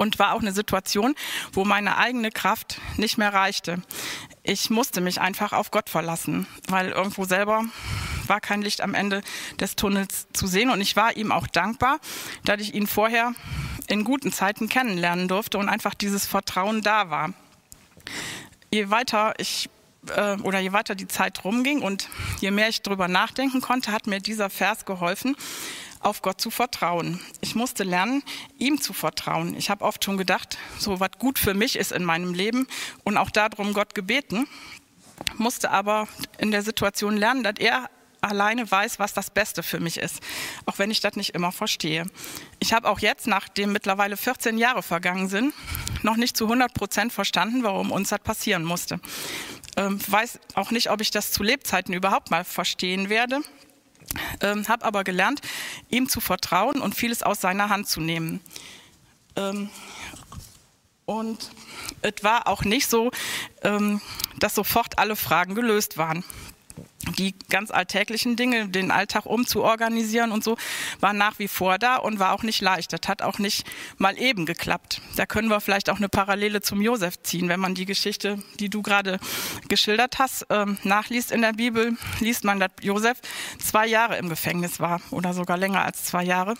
und 0.00 0.18
war 0.18 0.32
auch 0.32 0.40
eine 0.40 0.52
Situation, 0.52 1.14
wo 1.52 1.66
meine 1.66 1.98
eigene 1.98 2.30
Kraft 2.30 2.80
nicht 2.96 3.18
mehr 3.18 3.34
reichte. 3.34 3.82
Ich 4.42 4.70
musste 4.70 5.02
mich 5.02 5.20
einfach 5.20 5.52
auf 5.52 5.70
Gott 5.70 5.90
verlassen, 5.90 6.46
weil 6.68 6.88
irgendwo 6.88 7.26
selber 7.26 7.66
war 8.26 8.40
kein 8.40 8.62
Licht 8.62 8.80
am 8.80 8.94
Ende 8.94 9.20
des 9.60 9.76
Tunnels 9.76 10.26
zu 10.32 10.46
sehen 10.46 10.70
und 10.70 10.80
ich 10.80 10.96
war 10.96 11.16
ihm 11.18 11.32
auch 11.32 11.46
dankbar, 11.46 11.98
dass 12.46 12.62
ich 12.62 12.72
ihn 12.72 12.86
vorher 12.86 13.34
in 13.88 14.04
guten 14.04 14.32
Zeiten 14.32 14.70
kennenlernen 14.70 15.28
durfte 15.28 15.58
und 15.58 15.68
einfach 15.68 15.92
dieses 15.92 16.24
Vertrauen 16.24 16.80
da 16.80 17.10
war. 17.10 17.34
Je 18.70 18.88
weiter 18.88 19.34
ich 19.36 19.68
äh, 20.16 20.36
oder 20.36 20.60
je 20.60 20.72
weiter 20.72 20.94
die 20.94 21.08
Zeit 21.08 21.44
rumging 21.44 21.82
und 21.82 22.08
je 22.40 22.50
mehr 22.50 22.70
ich 22.70 22.80
darüber 22.80 23.06
nachdenken 23.06 23.60
konnte, 23.60 23.92
hat 23.92 24.06
mir 24.06 24.20
dieser 24.20 24.48
Vers 24.48 24.86
geholfen, 24.86 25.36
auf 26.00 26.22
Gott 26.22 26.40
zu 26.40 26.50
vertrauen. 26.50 27.20
Ich 27.40 27.54
musste 27.54 27.84
lernen, 27.84 28.22
ihm 28.58 28.80
zu 28.80 28.92
vertrauen. 28.92 29.54
Ich 29.54 29.70
habe 29.70 29.84
oft 29.84 30.02
schon 30.02 30.16
gedacht, 30.16 30.58
so 30.78 30.98
was 30.98 31.10
gut 31.18 31.38
für 31.38 31.54
mich 31.54 31.76
ist 31.76 31.92
in 31.92 32.04
meinem 32.04 32.34
Leben 32.34 32.66
und 33.04 33.16
auch 33.16 33.30
darum 33.30 33.74
Gott 33.74 33.94
gebeten, 33.94 34.48
musste 35.36 35.70
aber 35.70 36.08
in 36.38 36.50
der 36.50 36.62
Situation 36.62 37.16
lernen, 37.16 37.42
dass 37.42 37.54
er 37.58 37.90
alleine 38.22 38.70
weiß, 38.70 38.98
was 38.98 39.14
das 39.14 39.30
Beste 39.30 39.62
für 39.62 39.80
mich 39.80 39.96
ist, 39.96 40.20
auch 40.66 40.78
wenn 40.78 40.90
ich 40.90 41.00
das 41.00 41.16
nicht 41.16 41.34
immer 41.34 41.52
verstehe. 41.52 42.06
Ich 42.58 42.72
habe 42.72 42.88
auch 42.88 42.98
jetzt, 42.98 43.26
nachdem 43.26 43.72
mittlerweile 43.72 44.16
14 44.16 44.58
Jahre 44.58 44.82
vergangen 44.82 45.28
sind, 45.28 45.54
noch 46.02 46.16
nicht 46.16 46.36
zu 46.36 46.44
100 46.44 46.72
Prozent 46.74 47.12
verstanden, 47.12 47.62
warum 47.62 47.90
uns 47.90 48.10
das 48.10 48.20
passieren 48.20 48.64
musste. 48.64 49.00
Ähm, 49.76 49.98
weiß 50.06 50.40
auch 50.54 50.70
nicht, 50.70 50.90
ob 50.90 51.00
ich 51.00 51.10
das 51.10 51.32
zu 51.32 51.42
Lebzeiten 51.42 51.94
überhaupt 51.94 52.30
mal 52.30 52.44
verstehen 52.44 53.08
werde 53.08 53.40
ähm, 54.40 54.66
habe 54.68 54.84
aber 54.84 55.04
gelernt, 55.04 55.40
ihm 55.88 56.08
zu 56.08 56.20
vertrauen 56.20 56.80
und 56.80 56.94
vieles 56.94 57.22
aus 57.22 57.40
seiner 57.40 57.68
Hand 57.68 57.88
zu 57.88 58.00
nehmen. 58.00 58.40
Ähm, 59.36 59.70
und 61.04 61.50
es 62.02 62.22
war 62.22 62.46
auch 62.46 62.62
nicht 62.62 62.88
so, 62.88 63.10
ähm, 63.62 64.00
dass 64.38 64.54
sofort 64.54 64.98
alle 64.98 65.16
Fragen 65.16 65.54
gelöst 65.54 65.96
waren 65.96 66.24
die 67.18 67.34
ganz 67.48 67.70
alltäglichen 67.70 68.36
Dinge, 68.36 68.68
den 68.68 68.90
Alltag 68.90 69.24
umzuorganisieren 69.26 70.32
und 70.32 70.44
so, 70.44 70.56
war 71.00 71.12
nach 71.12 71.38
wie 71.38 71.48
vor 71.48 71.78
da 71.78 71.96
und 71.96 72.18
war 72.18 72.32
auch 72.32 72.42
nicht 72.42 72.60
leicht. 72.60 72.92
Das 72.92 73.08
hat 73.08 73.22
auch 73.22 73.38
nicht 73.38 73.66
mal 73.98 74.18
eben 74.18 74.46
geklappt. 74.46 75.00
Da 75.16 75.26
können 75.26 75.48
wir 75.48 75.60
vielleicht 75.60 75.88
auch 75.88 75.96
eine 75.96 76.08
Parallele 76.08 76.60
zum 76.60 76.80
Josef 76.80 77.22
ziehen. 77.22 77.48
Wenn 77.48 77.60
man 77.60 77.74
die 77.74 77.86
Geschichte, 77.86 78.42
die 78.58 78.68
du 78.68 78.82
gerade 78.82 79.18
geschildert 79.68 80.18
hast, 80.18 80.46
ähm, 80.50 80.78
nachliest 80.84 81.32
in 81.32 81.40
der 81.40 81.54
Bibel, 81.54 81.96
liest 82.20 82.44
man, 82.44 82.60
dass 82.60 82.70
Josef 82.82 83.18
zwei 83.58 83.86
Jahre 83.86 84.18
im 84.18 84.28
Gefängnis 84.28 84.78
war 84.78 85.00
oder 85.10 85.32
sogar 85.32 85.56
länger 85.56 85.84
als 85.84 86.04
zwei 86.04 86.22
Jahre. 86.22 86.54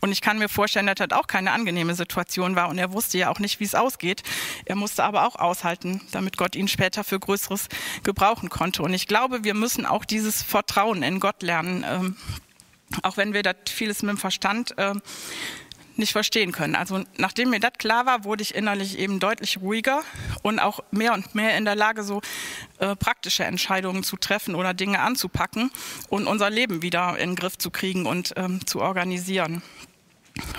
Und 0.00 0.10
ich 0.10 0.20
kann 0.20 0.38
mir 0.38 0.48
vorstellen, 0.48 0.86
dass 0.86 0.96
das 0.96 1.12
auch 1.12 1.26
keine 1.26 1.52
angenehme 1.52 1.94
Situation 1.94 2.56
war 2.56 2.68
und 2.68 2.78
er 2.78 2.92
wusste 2.92 3.18
ja 3.18 3.30
auch 3.30 3.38
nicht, 3.38 3.60
wie 3.60 3.64
es 3.64 3.74
ausgeht. 3.74 4.22
Er 4.64 4.76
musste 4.76 5.04
aber 5.04 5.26
auch 5.26 5.36
aushalten, 5.36 6.00
damit 6.10 6.36
Gott 6.36 6.56
ihn 6.56 6.68
später 6.68 7.04
für 7.04 7.20
Größeres 7.20 7.68
gebrauchen 8.02 8.48
konnte. 8.48 8.82
Und 8.82 8.92
ich 8.92 9.06
glaube, 9.06 9.44
wir 9.44 9.54
müssen 9.54 9.83
auch 9.86 10.04
dieses 10.04 10.42
Vertrauen 10.42 11.02
in 11.02 11.20
Gott 11.20 11.42
lernen, 11.42 11.84
ähm, 11.86 12.16
auch 13.02 13.16
wenn 13.16 13.32
wir 13.32 13.42
das 13.42 13.56
vieles 13.66 14.02
mit 14.02 14.10
dem 14.10 14.18
Verstand 14.18 14.76
äh, 14.78 14.94
nicht 15.96 16.12
verstehen 16.12 16.52
können. 16.52 16.74
Also 16.74 17.04
nachdem 17.16 17.50
mir 17.50 17.60
das 17.60 17.74
klar 17.78 18.06
war, 18.06 18.24
wurde 18.24 18.42
ich 18.42 18.54
innerlich 18.54 18.98
eben 18.98 19.20
deutlich 19.20 19.58
ruhiger 19.60 20.02
und 20.42 20.58
auch 20.58 20.80
mehr 20.90 21.14
und 21.14 21.34
mehr 21.34 21.56
in 21.56 21.64
der 21.64 21.76
Lage, 21.76 22.02
so 22.02 22.20
äh, 22.78 22.96
praktische 22.96 23.44
Entscheidungen 23.44 24.02
zu 24.02 24.16
treffen 24.16 24.54
oder 24.54 24.74
Dinge 24.74 25.00
anzupacken 25.00 25.70
und 26.08 26.26
unser 26.26 26.50
Leben 26.50 26.82
wieder 26.82 27.18
in 27.18 27.30
den 27.30 27.36
Griff 27.36 27.58
zu 27.58 27.70
kriegen 27.70 28.06
und 28.06 28.34
ähm, 28.36 28.66
zu 28.66 28.80
organisieren. 28.80 29.62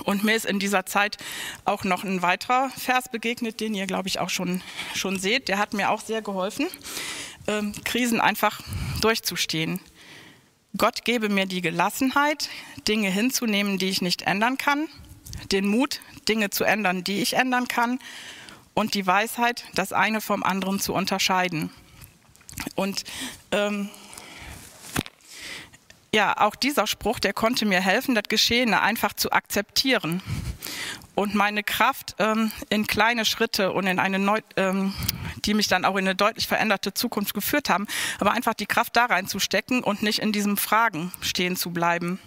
Und 0.06 0.24
mir 0.24 0.36
ist 0.36 0.46
in 0.46 0.60
dieser 0.60 0.86
Zeit 0.86 1.18
auch 1.66 1.84
noch 1.84 2.06
ein 2.06 2.22
weiterer 2.22 2.70
Vers 2.70 3.10
begegnet, 3.10 3.60
den 3.60 3.74
ihr, 3.74 3.88
glaube 3.88 4.08
ich, 4.08 4.20
auch 4.20 4.30
schon, 4.30 4.62
schon 4.94 5.20
seht. 5.20 5.50
Der 5.50 5.58
hat 5.58 5.74
mir 5.74 5.90
auch 5.90 6.00
sehr 6.00 6.22
geholfen 6.22 6.68
ähm, 7.47 7.73
Krisen 7.84 8.21
einfach 8.21 8.62
durchzustehen. 9.01 9.79
Gott 10.77 11.05
gebe 11.05 11.29
mir 11.29 11.45
die 11.45 11.62
Gelassenheit, 11.62 12.49
Dinge 12.88 13.10
hinzunehmen, 13.10 13.77
die 13.77 13.89
ich 13.89 14.01
nicht 14.01 14.23
ändern 14.23 14.58
kann, 14.58 14.88
den 15.51 15.67
Mut, 15.67 16.01
Dinge 16.27 16.49
zu 16.49 16.63
ändern, 16.63 17.03
die 17.03 17.21
ich 17.21 17.34
ändern 17.34 17.67
kann 17.67 17.99
und 18.73 18.93
die 18.93 19.08
Weisheit, 19.08 19.65
das 19.73 19.93
eine 19.93 20.21
vom 20.21 20.43
anderen 20.43 20.79
zu 20.79 20.93
unterscheiden. 20.93 21.71
Und 22.75 23.03
ähm, 23.51 23.89
ja, 26.15 26.38
auch 26.38 26.56
dieser 26.56 26.88
Spruch, 26.88 27.19
der 27.19 27.34
konnte 27.34 27.65
mir 27.65 27.82
helfen, 27.82 28.15
das 28.15 28.23
Geschehene 28.30 28.82
einfach 28.82 29.12
zu 29.12 29.34
akzeptieren 29.34 30.21
und 31.13 31.36
meine 31.36 31.62
Kraft 31.62 32.15
ähm, 32.19 32.54
in 32.69 32.88
kleine 32.88 33.25
Schritte 33.25 33.73
und 33.73 33.86
in 33.86 33.99
eine 33.99 34.17
neu, 34.17 34.39
ähm, 34.56 34.93
die 35.43 35.54
mich 35.54 35.67
dann 35.67 35.84
auch 35.84 35.97
in 35.97 36.06
eine 36.06 36.15
deutlich 36.15 36.47
veränderte 36.47 36.93
Zukunft 36.93 37.34
geführt 37.34 37.69
haben, 37.69 37.86
aber 38.17 38.32
einfach 38.32 38.54
die 38.54 38.65
Kraft 38.65 38.95
da 38.95 39.08
reinzustecken 39.08 39.84
und 39.84 40.04
nicht 40.04 40.19
in 40.19 40.32
diesem 40.32 40.56
Fragen 40.56 41.12
stehen 41.19 41.58
zu 41.58 41.71
bleiben. 41.71 42.17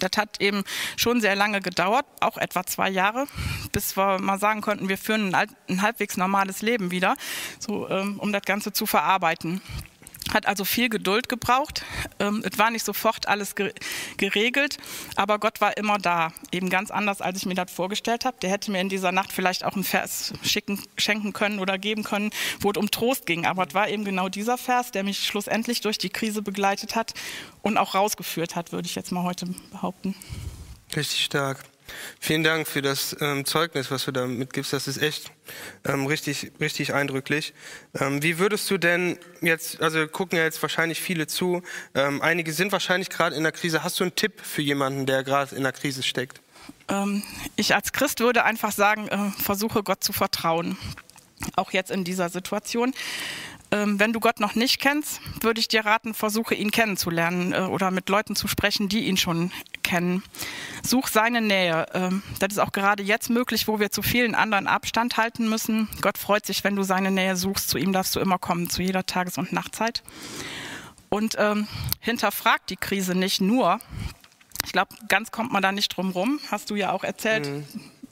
Das 0.00 0.10
hat 0.16 0.40
eben 0.40 0.64
schon 0.96 1.20
sehr 1.20 1.36
lange 1.36 1.60
gedauert, 1.60 2.06
auch 2.18 2.38
etwa 2.38 2.66
zwei 2.66 2.90
Jahre, 2.90 3.28
bis 3.70 3.96
wir 3.96 4.18
mal 4.18 4.40
sagen 4.40 4.62
konnten, 4.62 4.88
wir 4.88 4.98
führen 4.98 5.32
ein, 5.32 5.54
ein 5.68 5.82
halbwegs 5.82 6.16
normales 6.16 6.60
Leben 6.60 6.90
wieder, 6.90 7.14
so, 7.60 7.88
ähm, 7.88 8.18
um 8.18 8.32
das 8.32 8.42
Ganze 8.42 8.72
zu 8.72 8.84
verarbeiten. 8.84 9.60
Hat 10.32 10.46
also 10.46 10.64
viel 10.64 10.88
Geduld 10.88 11.28
gebraucht. 11.28 11.84
Ähm, 12.18 12.42
es 12.48 12.58
war 12.58 12.70
nicht 12.70 12.84
sofort 12.84 13.28
alles 13.28 13.54
geregelt, 14.16 14.78
aber 15.16 15.38
Gott 15.38 15.60
war 15.60 15.76
immer 15.76 15.98
da. 15.98 16.32
Eben 16.50 16.70
ganz 16.70 16.90
anders, 16.90 17.20
als 17.20 17.38
ich 17.38 17.46
mir 17.46 17.54
das 17.54 17.70
vorgestellt 17.70 18.24
habe. 18.24 18.36
Der 18.42 18.50
hätte 18.50 18.70
mir 18.70 18.80
in 18.80 18.88
dieser 18.88 19.12
Nacht 19.12 19.32
vielleicht 19.32 19.64
auch 19.64 19.74
einen 19.74 19.84
Vers 19.84 20.32
schicken, 20.42 20.82
schenken 20.96 21.32
können 21.32 21.58
oder 21.58 21.78
geben 21.78 22.04
können, 22.04 22.30
wo 22.60 22.70
es 22.70 22.76
um 22.76 22.90
Trost 22.90 23.26
ging. 23.26 23.46
Aber 23.46 23.66
es 23.66 23.74
war 23.74 23.88
eben 23.88 24.04
genau 24.04 24.28
dieser 24.28 24.58
Vers, 24.58 24.90
der 24.90 25.04
mich 25.04 25.26
schlussendlich 25.26 25.80
durch 25.80 25.98
die 25.98 26.10
Krise 26.10 26.42
begleitet 26.42 26.94
hat 26.94 27.14
und 27.62 27.76
auch 27.76 27.94
rausgeführt 27.94 28.56
hat, 28.56 28.72
würde 28.72 28.86
ich 28.86 28.94
jetzt 28.94 29.12
mal 29.12 29.22
heute 29.22 29.46
behaupten. 29.70 30.14
Richtig 30.94 31.24
stark. 31.24 31.64
Vielen 32.20 32.42
Dank 32.42 32.68
für 32.68 32.82
das 32.82 33.16
ähm, 33.20 33.44
Zeugnis, 33.44 33.90
was 33.90 34.04
du 34.04 34.12
da 34.12 34.26
mitgibst. 34.26 34.72
Das 34.72 34.88
ist 34.88 34.98
echt 34.98 35.32
ähm, 35.84 36.06
richtig, 36.06 36.52
richtig 36.60 36.94
eindrücklich. 36.94 37.54
Ähm, 37.98 38.22
wie 38.22 38.38
würdest 38.38 38.70
du 38.70 38.78
denn 38.78 39.18
jetzt, 39.40 39.80
also 39.80 40.06
gucken 40.06 40.38
ja 40.38 40.44
jetzt 40.44 40.62
wahrscheinlich 40.62 41.00
viele 41.00 41.26
zu, 41.26 41.62
ähm, 41.94 42.22
einige 42.22 42.52
sind 42.52 42.72
wahrscheinlich 42.72 43.10
gerade 43.10 43.36
in 43.36 43.42
der 43.42 43.52
Krise. 43.52 43.82
Hast 43.82 43.98
du 44.00 44.04
einen 44.04 44.14
Tipp 44.14 44.40
für 44.42 44.62
jemanden, 44.62 45.06
der 45.06 45.24
gerade 45.24 45.54
in 45.54 45.62
der 45.62 45.72
Krise 45.72 46.02
steckt? 46.02 46.40
Ähm, 46.88 47.22
ich 47.56 47.74
als 47.74 47.92
Christ 47.92 48.20
würde 48.20 48.44
einfach 48.44 48.72
sagen, 48.72 49.08
äh, 49.08 49.30
versuche 49.42 49.82
Gott 49.82 50.04
zu 50.04 50.12
vertrauen. 50.12 50.76
Auch 51.56 51.72
jetzt 51.72 51.90
in 51.90 52.04
dieser 52.04 52.28
Situation. 52.28 52.94
Ähm, 53.72 53.98
wenn 53.98 54.12
du 54.12 54.20
Gott 54.20 54.38
noch 54.38 54.54
nicht 54.54 54.80
kennst, 54.80 55.20
würde 55.40 55.58
ich 55.58 55.66
dir 55.66 55.86
raten, 55.86 56.12
versuche 56.12 56.54
ihn 56.54 56.70
kennenzulernen 56.70 57.54
äh, 57.54 57.60
oder 57.60 57.90
mit 57.90 58.10
Leuten 58.10 58.36
zu 58.36 58.46
sprechen, 58.46 58.90
die 58.90 59.06
ihn 59.06 59.16
schon 59.16 59.50
kennen. 59.82 60.22
Such 60.82 61.08
seine 61.08 61.40
Nähe. 61.40 61.86
Ähm, 61.94 62.22
das 62.38 62.52
ist 62.52 62.58
auch 62.58 62.72
gerade 62.72 63.02
jetzt 63.02 63.30
möglich, 63.30 63.68
wo 63.68 63.80
wir 63.80 63.90
zu 63.90 64.02
vielen 64.02 64.34
anderen 64.34 64.66
Abstand 64.66 65.16
halten 65.16 65.48
müssen. 65.48 65.88
Gott 66.02 66.18
freut 66.18 66.44
sich, 66.44 66.64
wenn 66.64 66.76
du 66.76 66.82
seine 66.82 67.10
Nähe 67.10 67.34
suchst. 67.34 67.70
Zu 67.70 67.78
ihm 67.78 67.94
darfst 67.94 68.14
du 68.14 68.20
immer 68.20 68.38
kommen, 68.38 68.68
zu 68.68 68.82
jeder 68.82 69.06
Tages- 69.06 69.38
und 69.38 69.52
Nachtzeit. 69.54 70.02
Und 71.08 71.36
ähm, 71.38 71.66
hinterfrag 72.00 72.66
die 72.66 72.76
Krise 72.76 73.14
nicht 73.14 73.40
nur. 73.40 73.78
Ich 74.66 74.72
glaube, 74.72 74.94
ganz 75.08 75.30
kommt 75.30 75.50
man 75.50 75.62
da 75.62 75.72
nicht 75.72 75.96
drum 75.96 76.10
rum. 76.10 76.40
Hast 76.50 76.68
du 76.68 76.74
ja 76.74 76.92
auch 76.92 77.04
erzählt. 77.04 77.46
Mhm. 77.46 77.64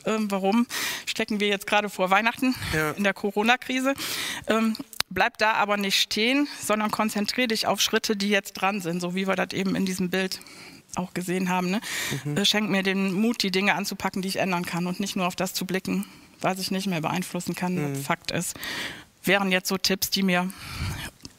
Ähm, 0.06 0.30
warum 0.30 0.66
stecken 1.04 1.40
wir 1.40 1.48
jetzt 1.48 1.66
gerade 1.66 1.90
vor 1.90 2.08
Weihnachten 2.08 2.54
ja. 2.72 2.92
in 2.92 3.04
der 3.04 3.12
Corona-Krise? 3.12 3.92
Ähm, 4.46 4.74
Bleib 5.10 5.38
da 5.38 5.54
aber 5.54 5.76
nicht 5.76 6.00
stehen, 6.00 6.46
sondern 6.60 6.90
konzentriere 6.90 7.48
dich 7.48 7.66
auf 7.66 7.80
Schritte, 7.80 8.16
die 8.16 8.28
jetzt 8.28 8.52
dran 8.52 8.80
sind, 8.80 9.00
so 9.00 9.14
wie 9.14 9.26
wir 9.26 9.34
das 9.34 9.52
eben 9.52 9.74
in 9.74 9.84
diesem 9.84 10.08
Bild 10.08 10.40
auch 10.94 11.14
gesehen 11.14 11.48
haben. 11.48 11.70
Ne? 11.70 11.80
Mhm. 12.24 12.36
Äh, 12.36 12.44
schenk 12.44 12.70
mir 12.70 12.82
den 12.82 13.12
Mut, 13.12 13.42
die 13.42 13.50
Dinge 13.50 13.74
anzupacken, 13.74 14.22
die 14.22 14.28
ich 14.28 14.36
ändern 14.36 14.64
kann 14.64 14.86
und 14.86 15.00
nicht 15.00 15.16
nur 15.16 15.26
auf 15.26 15.36
das 15.36 15.52
zu 15.52 15.64
blicken, 15.64 16.04
was 16.40 16.58
ich 16.58 16.70
nicht 16.70 16.86
mehr 16.86 17.00
beeinflussen 17.00 17.54
kann, 17.54 17.74
mhm. 17.74 17.96
was 17.96 18.06
Fakt 18.06 18.30
ist. 18.30 18.56
Wären 19.24 19.52
jetzt 19.52 19.68
so 19.68 19.76
Tipps, 19.76 20.10
die 20.10 20.22
mir 20.22 20.48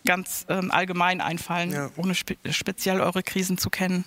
ganz 0.05 0.45
ähm, 0.49 0.71
allgemein 0.71 1.21
einfallen, 1.21 1.71
ja. 1.71 1.89
ohne 1.95 2.15
spe 2.15 2.35
speziell 2.49 3.01
eure 3.01 3.23
Krisen 3.23 3.57
zu 3.57 3.69
kennen. 3.69 4.03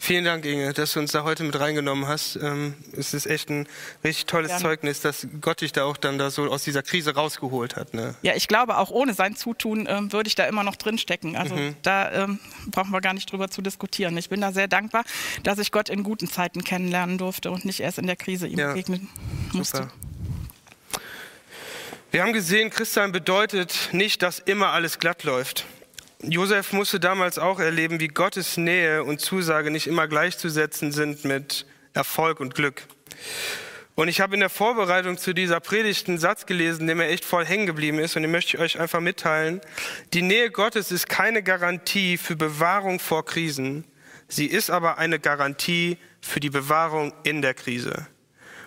Vielen 0.00 0.24
Dank, 0.24 0.44
Inge, 0.44 0.72
dass 0.72 0.92
du 0.92 1.00
uns 1.00 1.12
da 1.12 1.24
heute 1.24 1.44
mit 1.44 1.58
reingenommen 1.58 2.06
hast. 2.06 2.36
Ähm, 2.36 2.74
es 2.96 3.14
ist 3.14 3.26
echt 3.26 3.50
ein 3.50 3.66
richtig 4.04 4.26
tolles 4.26 4.48
Gerne. 4.48 4.62
Zeugnis, 4.62 5.00
dass 5.00 5.26
Gott 5.40 5.60
dich 5.60 5.72
da 5.72 5.84
auch 5.84 5.96
dann 5.96 6.18
da 6.18 6.30
so 6.30 6.44
aus 6.44 6.64
dieser 6.64 6.82
Krise 6.82 7.14
rausgeholt 7.14 7.76
hat. 7.76 7.94
Ne? 7.94 8.14
Ja, 8.22 8.34
ich 8.34 8.48
glaube, 8.48 8.78
auch 8.78 8.90
ohne 8.90 9.14
sein 9.14 9.36
Zutun 9.36 9.86
ähm, 9.88 10.12
würde 10.12 10.28
ich 10.28 10.34
da 10.34 10.44
immer 10.44 10.64
noch 10.64 10.76
drinstecken. 10.76 11.36
Also 11.36 11.54
mhm. 11.54 11.76
da 11.82 12.10
ähm, 12.12 12.38
brauchen 12.70 12.90
wir 12.90 13.00
gar 13.00 13.14
nicht 13.14 13.30
drüber 13.30 13.50
zu 13.50 13.62
diskutieren. 13.62 14.16
Ich 14.16 14.28
bin 14.28 14.40
da 14.40 14.52
sehr 14.52 14.68
dankbar, 14.68 15.04
dass 15.42 15.58
ich 15.58 15.72
Gott 15.72 15.88
in 15.88 16.02
guten 16.02 16.28
Zeiten 16.28 16.64
kennenlernen 16.64 17.18
durfte 17.18 17.50
und 17.50 17.64
nicht 17.64 17.80
erst 17.80 17.98
in 17.98 18.06
der 18.06 18.16
Krise 18.16 18.46
ihm 18.46 18.58
ja. 18.58 18.68
begegnen 18.68 19.08
musste. 19.52 19.78
Super. 19.78 19.92
Wir 22.12 22.22
haben 22.22 22.34
gesehen, 22.34 22.68
Christsein 22.68 23.10
bedeutet 23.10 23.88
nicht, 23.92 24.20
dass 24.22 24.38
immer 24.38 24.68
alles 24.68 24.98
glatt 24.98 25.24
läuft. 25.24 25.64
Josef 26.22 26.72
musste 26.72 27.00
damals 27.00 27.40
auch 27.40 27.58
erleben, 27.58 27.98
wie 27.98 28.06
Gottes 28.06 28.56
Nähe 28.56 29.02
und 29.02 29.20
Zusage 29.20 29.72
nicht 29.72 29.88
immer 29.88 30.06
gleichzusetzen 30.06 30.92
sind 30.92 31.24
mit 31.24 31.66
Erfolg 31.94 32.38
und 32.38 32.54
Glück. 32.54 32.82
Und 33.96 34.06
ich 34.06 34.20
habe 34.20 34.34
in 34.34 34.40
der 34.40 34.48
Vorbereitung 34.48 35.18
zu 35.18 35.34
dieser 35.34 35.58
Predigt 35.58 36.08
einen 36.08 36.18
Satz 36.18 36.46
gelesen, 36.46 36.86
der 36.86 36.94
mir 36.94 37.08
echt 37.08 37.24
voll 37.24 37.44
hängen 37.44 37.66
geblieben 37.66 37.98
ist 37.98 38.14
und 38.14 38.22
den 38.22 38.30
möchte 38.30 38.56
ich 38.56 38.62
euch 38.62 38.78
einfach 38.78 39.00
mitteilen. 39.00 39.60
Die 40.14 40.22
Nähe 40.22 40.52
Gottes 40.52 40.92
ist 40.92 41.08
keine 41.08 41.42
Garantie 41.42 42.16
für 42.16 42.36
Bewahrung 42.36 43.00
vor 43.00 43.24
Krisen. 43.24 43.84
Sie 44.28 44.46
ist 44.46 44.70
aber 44.70 44.98
eine 44.98 45.18
Garantie 45.18 45.98
für 46.20 46.38
die 46.38 46.50
Bewahrung 46.50 47.12
in 47.24 47.42
der 47.42 47.54
Krise. 47.54 48.06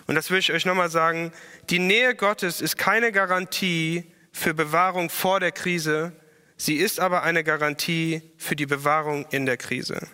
Und 0.06 0.14
das 0.14 0.30
will 0.30 0.38
ich 0.38 0.52
euch 0.52 0.66
nochmal 0.66 0.90
sagen. 0.90 1.32
Die 1.70 1.78
Nähe 1.78 2.14
Gottes 2.14 2.60
ist 2.60 2.76
keine 2.76 3.12
Garantie 3.12 4.04
für 4.30 4.52
Bewahrung 4.52 5.08
vor 5.08 5.40
der 5.40 5.52
Krise. 5.52 6.12
Sie 6.56 6.76
ist 6.76 7.00
aber 7.00 7.22
eine 7.22 7.44
Garantie 7.44 8.22
für 8.36 8.56
die 8.56 8.66
Bewahrung 8.66 9.26
in 9.30 9.46
der 9.46 9.56
Krise. 9.56 10.08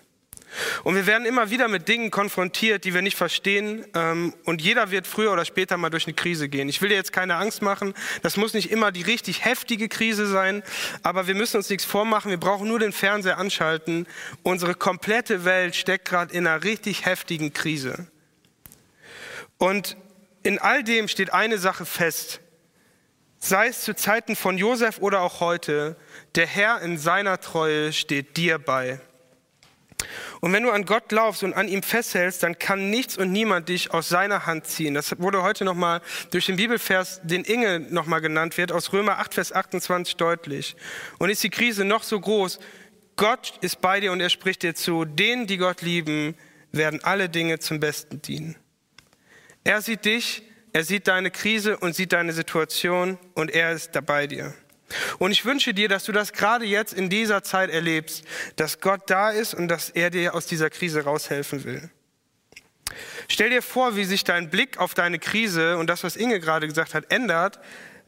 Und 0.85 0.94
wir 0.96 1.07
werden 1.07 1.26
immer 1.26 1.50
wieder 1.50 1.68
mit 1.68 1.88
Dingen 1.88 2.11
konfrontiert, 2.11 2.85
die 2.85 2.92
wir 2.92 3.02
nicht 3.02 3.16
verstehen. 3.16 3.87
Ähm, 3.94 4.35
und 4.44 4.61
jeder 4.61 4.90
wird 4.90 5.07
früher 5.07 5.33
oder 5.33 5.44
später 5.44 5.76
mal 5.76 5.88
durch 5.88 6.07
eine 6.07 6.14
Krise 6.14 6.48
gehen. 6.48 6.68
Ich 6.68 6.83
will 6.83 6.90
dir 6.90 6.94
jetzt 6.94 7.12
keine 7.12 7.37
Angst 7.37 7.62
machen. 7.62 7.94
Das 8.22 8.37
muss 8.37 8.52
nicht 8.52 8.70
immer 8.70 8.92
die 8.92 9.02
richtig 9.02 9.44
heftige 9.44 9.88
Krise 9.88 10.26
sein. 10.26 10.62
Aber 11.02 11.26
wir 11.26 11.35
müssen 11.35 11.57
uns 11.57 11.70
nichts 11.70 11.85
vormachen. 11.85 12.31
Wir 12.31 12.38
brauchen 12.38 12.68
nur 12.68 12.78
den 12.78 12.92
Fernseher 12.92 13.38
anschalten. 13.38 14.07
Unsere 14.42 14.74
komplette 14.74 15.44
Welt 15.44 15.74
steckt 15.74 16.07
gerade 16.07 16.35
in 16.35 16.46
einer 16.46 16.64
richtig 16.64 17.07
heftigen 17.07 17.55
Krise. 17.55 18.07
Und 19.57 19.96
in 20.42 20.59
all 20.59 20.83
dem 20.83 21.09
steht 21.09 21.33
eine 21.33 21.57
Sache 21.57 21.87
fest 21.87 22.41
sei 23.42 23.66
es 23.66 23.81
zu 23.81 23.94
Zeiten 23.94 24.37
von 24.37 24.57
Josef 24.57 24.98
oder 25.00 25.20
auch 25.20 25.40
heute, 25.40 25.96
der 26.37 26.46
Herr 26.46 26.81
in 26.81 26.96
seiner 26.96 27.40
Treue 27.40 27.92
steht 27.92 28.37
dir 28.37 28.59
bei. 28.59 29.00
Und 30.40 30.52
wenn 30.52 30.62
du 30.62 30.70
an 30.70 30.85
Gott 30.85 31.09
glaubst 31.09 31.42
und 31.42 31.52
an 31.52 31.66
ihm 31.66 31.83
festhältst, 31.83 32.42
dann 32.44 32.59
kann 32.59 32.90
nichts 32.90 33.16
und 33.16 33.33
niemand 33.33 33.68
dich 33.68 33.92
aus 33.92 34.09
seiner 34.09 34.46
Hand 34.46 34.66
ziehen. 34.66 34.94
Das 34.94 35.18
wurde 35.18 35.42
heute 35.42 35.64
nochmal 35.64 36.02
durch 36.31 36.46
den 36.46 36.57
Bibelvers, 36.57 37.20
den 37.24 37.42
Inge 37.44 37.81
nochmal 37.81 38.20
genannt 38.20 38.57
wird, 38.59 38.70
aus 38.70 38.92
Römer 38.92 39.18
8, 39.18 39.35
Vers 39.35 39.52
28 39.52 40.16
deutlich. 40.16 40.76
Und 41.18 41.28
ist 41.28 41.42
die 41.42 41.50
Krise 41.50 41.85
noch 41.85 42.05
so 42.05 42.20
groß, 42.20 42.61
Gott 43.16 43.55
ist 43.61 43.81
bei 43.81 43.98
dir 43.98 44.12
und 44.12 44.20
er 44.20 44.31
spricht 44.31 44.62
dir 44.62 44.74
zu, 44.74 45.05
denen, 45.05 45.48
die 45.48 45.59
Gott 45.59 45.83
lieben, 45.83 46.37
werden 46.70 47.02
alle 47.02 47.28
Dinge 47.28 47.59
zum 47.59 47.81
Besten 47.81 48.22
dienen. 48.22 48.57
Er 49.64 49.83
sieht 49.83 50.05
dich, 50.05 50.42
er 50.72 50.85
sieht 50.85 51.08
deine 51.08 51.30
Krise 51.30 51.76
und 51.76 51.94
sieht 51.94 52.12
deine 52.12 52.32
Situation 52.32 53.18
und 53.35 53.50
er 53.50 53.72
ist 53.72 53.94
dabei 53.94 54.26
dir. 54.26 54.54
Und 55.18 55.32
ich 55.32 55.44
wünsche 55.44 55.74
dir, 55.74 55.88
dass 55.88 56.04
du 56.04 56.12
das 56.12 56.32
gerade 56.32 56.64
jetzt 56.64 56.92
in 56.92 57.08
dieser 57.08 57.42
Zeit 57.42 57.70
erlebst, 57.70 58.24
dass 58.56 58.80
Gott 58.80 59.02
da 59.06 59.30
ist 59.30 59.54
und 59.54 59.68
dass 59.68 59.90
er 59.90 60.11
dir 60.11 60.35
aus 60.35 60.46
dieser 60.46 60.70
Krise 60.70 61.04
raushelfen 61.04 61.64
will. 61.64 61.90
Stell 63.28 63.50
dir 63.50 63.62
vor, 63.62 63.96
wie 63.96 64.04
sich 64.04 64.24
dein 64.24 64.50
Blick 64.50 64.78
auf 64.78 64.94
deine 64.94 65.18
Krise 65.18 65.78
und 65.78 65.88
das, 65.88 66.04
was 66.04 66.16
Inge 66.16 66.40
gerade 66.40 66.68
gesagt 66.68 66.94
hat, 66.94 67.11
ändert, 67.11 67.58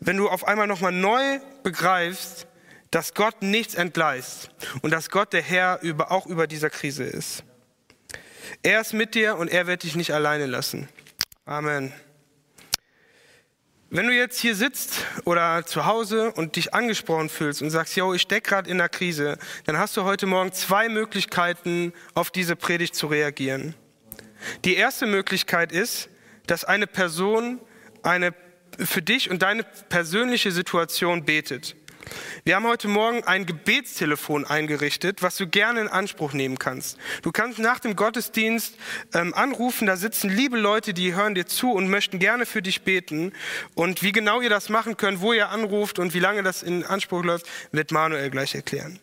wenn 0.01 0.17
du 0.17 0.29
auf 0.29 0.47
einmal 0.47 0.67
nochmal 0.67 0.93
neu 0.93 1.41
begreifst, 1.63 2.47
dass 2.91 3.15
Gott 3.15 3.43
nichts 3.43 3.75
entgleist 3.75 4.51
und 4.83 4.91
dass 4.91 5.11
Gott 5.11 5.33
der 5.33 5.43
Herr 5.43 5.81
über, 5.83 6.13
auch 6.13 6.27
über 6.27 6.47
dieser 6.47 6.71
Krise 6.71 7.05
ist. 7.05 7.45
Er 8.63 8.81
ist 8.81 8.93
mit 8.93 9.15
dir 9.15 9.37
und 9.37 9.49
er 9.49 9.67
wird 9.67 9.83
dich 9.83 9.97
nicht 9.97 10.13
alleine 10.13 10.47
lassen. 10.47 10.89
Amen. 11.47 11.93
Wenn 13.95 14.09
du 14.09 14.13
jetzt 14.13 14.41
hier 14.41 14.57
sitzt 14.57 15.07
oder 15.25 15.65
zu 15.67 15.87
Hause 15.87 16.33
und 16.33 16.57
dich 16.57 16.75
angesprochen 16.75 17.29
fühlst 17.29 17.63
und 17.63 17.71
sagst, 17.71 17.95
yo, 17.95 18.13
ich 18.13 18.23
stecke 18.23 18.51
gerade 18.51 18.69
in 18.69 18.81
einer 18.81 18.89
Krise, 18.89 19.39
dann 19.67 19.79
hast 19.79 19.97
du 19.97 20.03
heute 20.03 20.27
Morgen 20.27 20.53
zwei 20.53 20.89
Möglichkeiten, 20.89 21.93
auf 22.13 22.33
diese 22.33 22.57
Predigt 22.57 22.97
zu 22.97 23.07
reagieren. 23.07 23.77
Die 24.65 24.75
erste 24.75 25.07
Möglichkeit 25.07 25.71
ist, 25.71 26.09
dass 26.49 26.65
eine 26.65 26.89
Person 26.89 27.61
eine, 28.03 28.35
für 28.81 29.01
dich 29.01 29.31
und 29.31 29.43
deine 29.43 29.63
persönliche 29.63 30.51
Situation 30.51 31.25
betet. 31.25 31.77
Wir 32.45 32.57
haben 32.57 32.67
heute 32.67 32.89
Morgen 32.89 33.25
ein 33.25 33.47
Gebetstelefon 33.47 34.45
eingerichtet, 34.45 35.23
was 35.23 35.37
du 35.37 35.47
gerne 35.47 35.81
in 35.81 35.89
Anspruch 35.89 36.33
nehmen 36.33 36.59
kannst. 36.59 36.99
Du 37.23 37.33
kannst 37.33 37.59
nach 37.59 37.81
dem 37.81 37.97
Gottesdienst 37.97 38.75
ähm, 39.15 39.35
anrufen, 39.35 39.87
da 39.87 39.97
sitzen 39.97 40.31
liebe 40.31 40.59
Leute, 40.59 40.95
die 40.95 41.15
hören 41.15 41.35
dir 41.35 41.47
zu 41.47 41.73
und 41.73 41.89
möchten 41.89 42.19
gerne 42.19 42.47
für 42.47 42.63
dich 42.63 42.83
beten. 42.83 43.33
Und 43.75 44.03
wie 44.03 44.13
genau 44.13 44.41
ihr 44.41 44.51
das 44.51 44.69
machen 44.69 44.97
könnt, 44.97 45.21
wo 45.21 45.33
ihr 45.33 45.49
anruft 45.49 45.99
und 45.99 46.15
wie 46.15 46.21
lange 46.21 46.43
das 46.43 46.63
in 46.63 46.85
Anspruch 46.85 47.25
läuft, 47.25 47.47
wird 47.73 47.93
Manuel 47.93 48.31
gleich 48.31 48.55
erklären. 48.55 48.99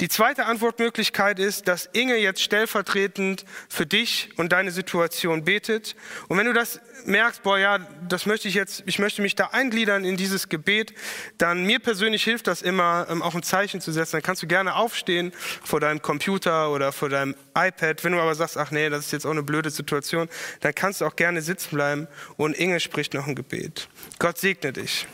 Die 0.00 0.08
zweite 0.08 0.46
Antwortmöglichkeit 0.46 1.38
ist, 1.38 1.68
dass 1.68 1.88
Inge 1.92 2.16
jetzt 2.16 2.42
stellvertretend 2.42 3.44
für 3.68 3.86
dich 3.86 4.30
und 4.36 4.52
deine 4.52 4.70
Situation 4.70 5.44
betet. 5.44 5.94
Und 6.28 6.38
wenn 6.38 6.46
du 6.46 6.52
das 6.52 6.80
merkst, 7.04 7.42
boah, 7.42 7.58
ja, 7.58 7.78
das 8.08 8.26
möchte 8.26 8.48
ich 8.48 8.54
jetzt, 8.54 8.82
ich 8.86 8.98
möchte 8.98 9.22
mich 9.22 9.34
da 9.34 9.48
eingliedern 9.52 10.04
in 10.04 10.16
dieses 10.16 10.48
Gebet, 10.48 10.94
dann 11.38 11.64
mir 11.64 11.78
persönlich 11.78 12.24
hilft 12.24 12.46
das 12.46 12.62
immer, 12.62 13.06
ähm, 13.10 13.22
auch 13.22 13.34
ein 13.34 13.42
Zeichen 13.42 13.80
zu 13.80 13.92
setzen. 13.92 14.12
Dann 14.12 14.22
kannst 14.22 14.42
du 14.42 14.46
gerne 14.46 14.74
aufstehen 14.74 15.32
vor 15.64 15.80
deinem 15.80 16.02
Computer 16.02 16.70
oder 16.70 16.92
vor 16.92 17.08
deinem 17.08 17.34
iPad. 17.54 18.02
Wenn 18.04 18.12
du 18.12 18.20
aber 18.20 18.34
sagst, 18.34 18.56
ach 18.56 18.70
nee, 18.70 18.88
das 18.88 19.06
ist 19.06 19.12
jetzt 19.12 19.26
auch 19.26 19.30
eine 19.30 19.42
blöde 19.42 19.70
Situation, 19.70 20.28
dann 20.60 20.74
kannst 20.74 21.00
du 21.00 21.06
auch 21.06 21.16
gerne 21.16 21.42
sitzen 21.42 21.76
bleiben 21.76 22.08
und 22.36 22.56
Inge 22.56 22.80
spricht 22.80 23.14
noch 23.14 23.26
ein 23.26 23.34
Gebet. 23.34 23.88
Gott 24.18 24.38
segne 24.38 24.72
dich. 24.72 25.06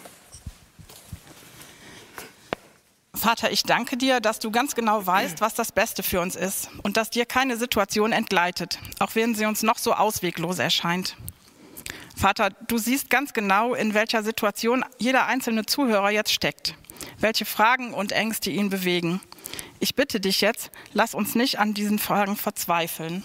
Vater, 3.19 3.51
ich 3.51 3.65
danke 3.65 3.97
dir, 3.97 4.21
dass 4.21 4.39
du 4.39 4.53
ganz 4.53 4.77
genau 4.77 5.05
weißt, 5.05 5.41
was 5.41 5.55
das 5.55 5.73
Beste 5.73 6.05
für 6.05 6.21
uns 6.21 6.37
ist 6.37 6.71
und 6.85 6.97
dass 6.97 7.11
dir 7.11 7.27
keine 7.27 7.57
Situation 7.57 8.13
entgleitet, 8.13 8.79
auch 9.01 9.17
wenn 9.17 9.35
sie 9.35 9.45
uns 9.45 9.65
noch 9.65 9.79
so 9.79 9.93
ausweglos 9.93 10.61
erscheint. 10.61 11.17
Vater, 12.17 12.51
du 12.51 12.79
siehst 12.79 13.11
ganz 13.11 13.33
genau, 13.33 13.75
in 13.75 13.93
welcher 13.93 14.23
Situation 14.23 14.85
jeder 14.99 15.27
einzelne 15.27 15.67
Zuhörer 15.67 16.11
jetzt 16.11 16.33
steckt, 16.33 16.77
welche 17.19 17.45
Fragen 17.45 17.93
und 17.93 18.13
Ängste 18.13 18.51
ihn 18.51 18.71
bewegen. 18.71 19.21
Ich 19.81 19.97
bitte 19.97 20.21
dich 20.21 20.41
jetzt, 20.41 20.71
lass 20.93 21.15
uns 21.15 21.35
nicht 21.35 21.59
an 21.59 21.75
diesen 21.75 21.99
Fragen 21.99 22.37
verzweifeln, 22.37 23.25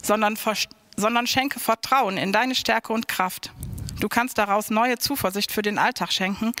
sondern 0.00 0.38
sondern 0.96 1.26
schenke 1.26 1.58
Vertrauen 1.58 2.16
in 2.18 2.32
deine 2.32 2.54
Stärke 2.54 2.92
und 2.92 3.08
Kraft. 3.08 3.50
Du 4.04 4.10
kannst 4.10 4.36
daraus 4.36 4.68
neue 4.68 4.98
Zuversicht 4.98 5.50
für 5.50 5.62
den 5.62 5.78
Alltag 5.78 6.12
schenken 6.12 6.52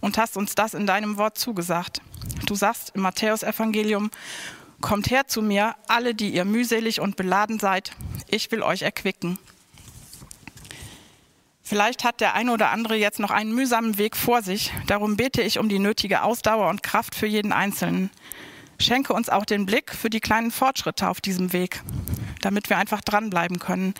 und 0.00 0.18
hast 0.18 0.36
uns 0.36 0.54
das 0.54 0.72
in 0.72 0.86
deinem 0.86 1.16
Wort 1.16 1.36
zugesagt. 1.36 2.00
Du 2.46 2.54
sagst 2.54 2.92
im 2.94 3.00
Matthäusevangelium, 3.00 4.12
kommt 4.80 5.10
her 5.10 5.26
zu 5.26 5.42
mir, 5.42 5.74
alle, 5.88 6.14
die 6.14 6.32
ihr 6.32 6.44
mühselig 6.44 7.00
und 7.00 7.16
beladen 7.16 7.58
seid, 7.58 7.90
ich 8.28 8.52
will 8.52 8.62
euch 8.62 8.82
erquicken. 8.82 9.40
Vielleicht 11.64 12.04
hat 12.04 12.20
der 12.20 12.34
eine 12.34 12.52
oder 12.52 12.70
andere 12.70 12.94
jetzt 12.94 13.18
noch 13.18 13.32
einen 13.32 13.52
mühsamen 13.52 13.98
Weg 13.98 14.16
vor 14.16 14.42
sich. 14.42 14.72
Darum 14.86 15.16
bete 15.16 15.42
ich 15.42 15.58
um 15.58 15.68
die 15.68 15.80
nötige 15.80 16.22
Ausdauer 16.22 16.68
und 16.68 16.84
Kraft 16.84 17.16
für 17.16 17.26
jeden 17.26 17.52
Einzelnen. 17.52 18.10
Schenke 18.78 19.12
uns 19.12 19.28
auch 19.28 19.44
den 19.44 19.66
Blick 19.66 19.92
für 19.92 20.08
die 20.08 20.20
kleinen 20.20 20.52
Fortschritte 20.52 21.08
auf 21.08 21.20
diesem 21.20 21.52
Weg, 21.52 21.82
damit 22.42 22.70
wir 22.70 22.78
einfach 22.78 23.00
dranbleiben 23.00 23.58
können. 23.58 23.94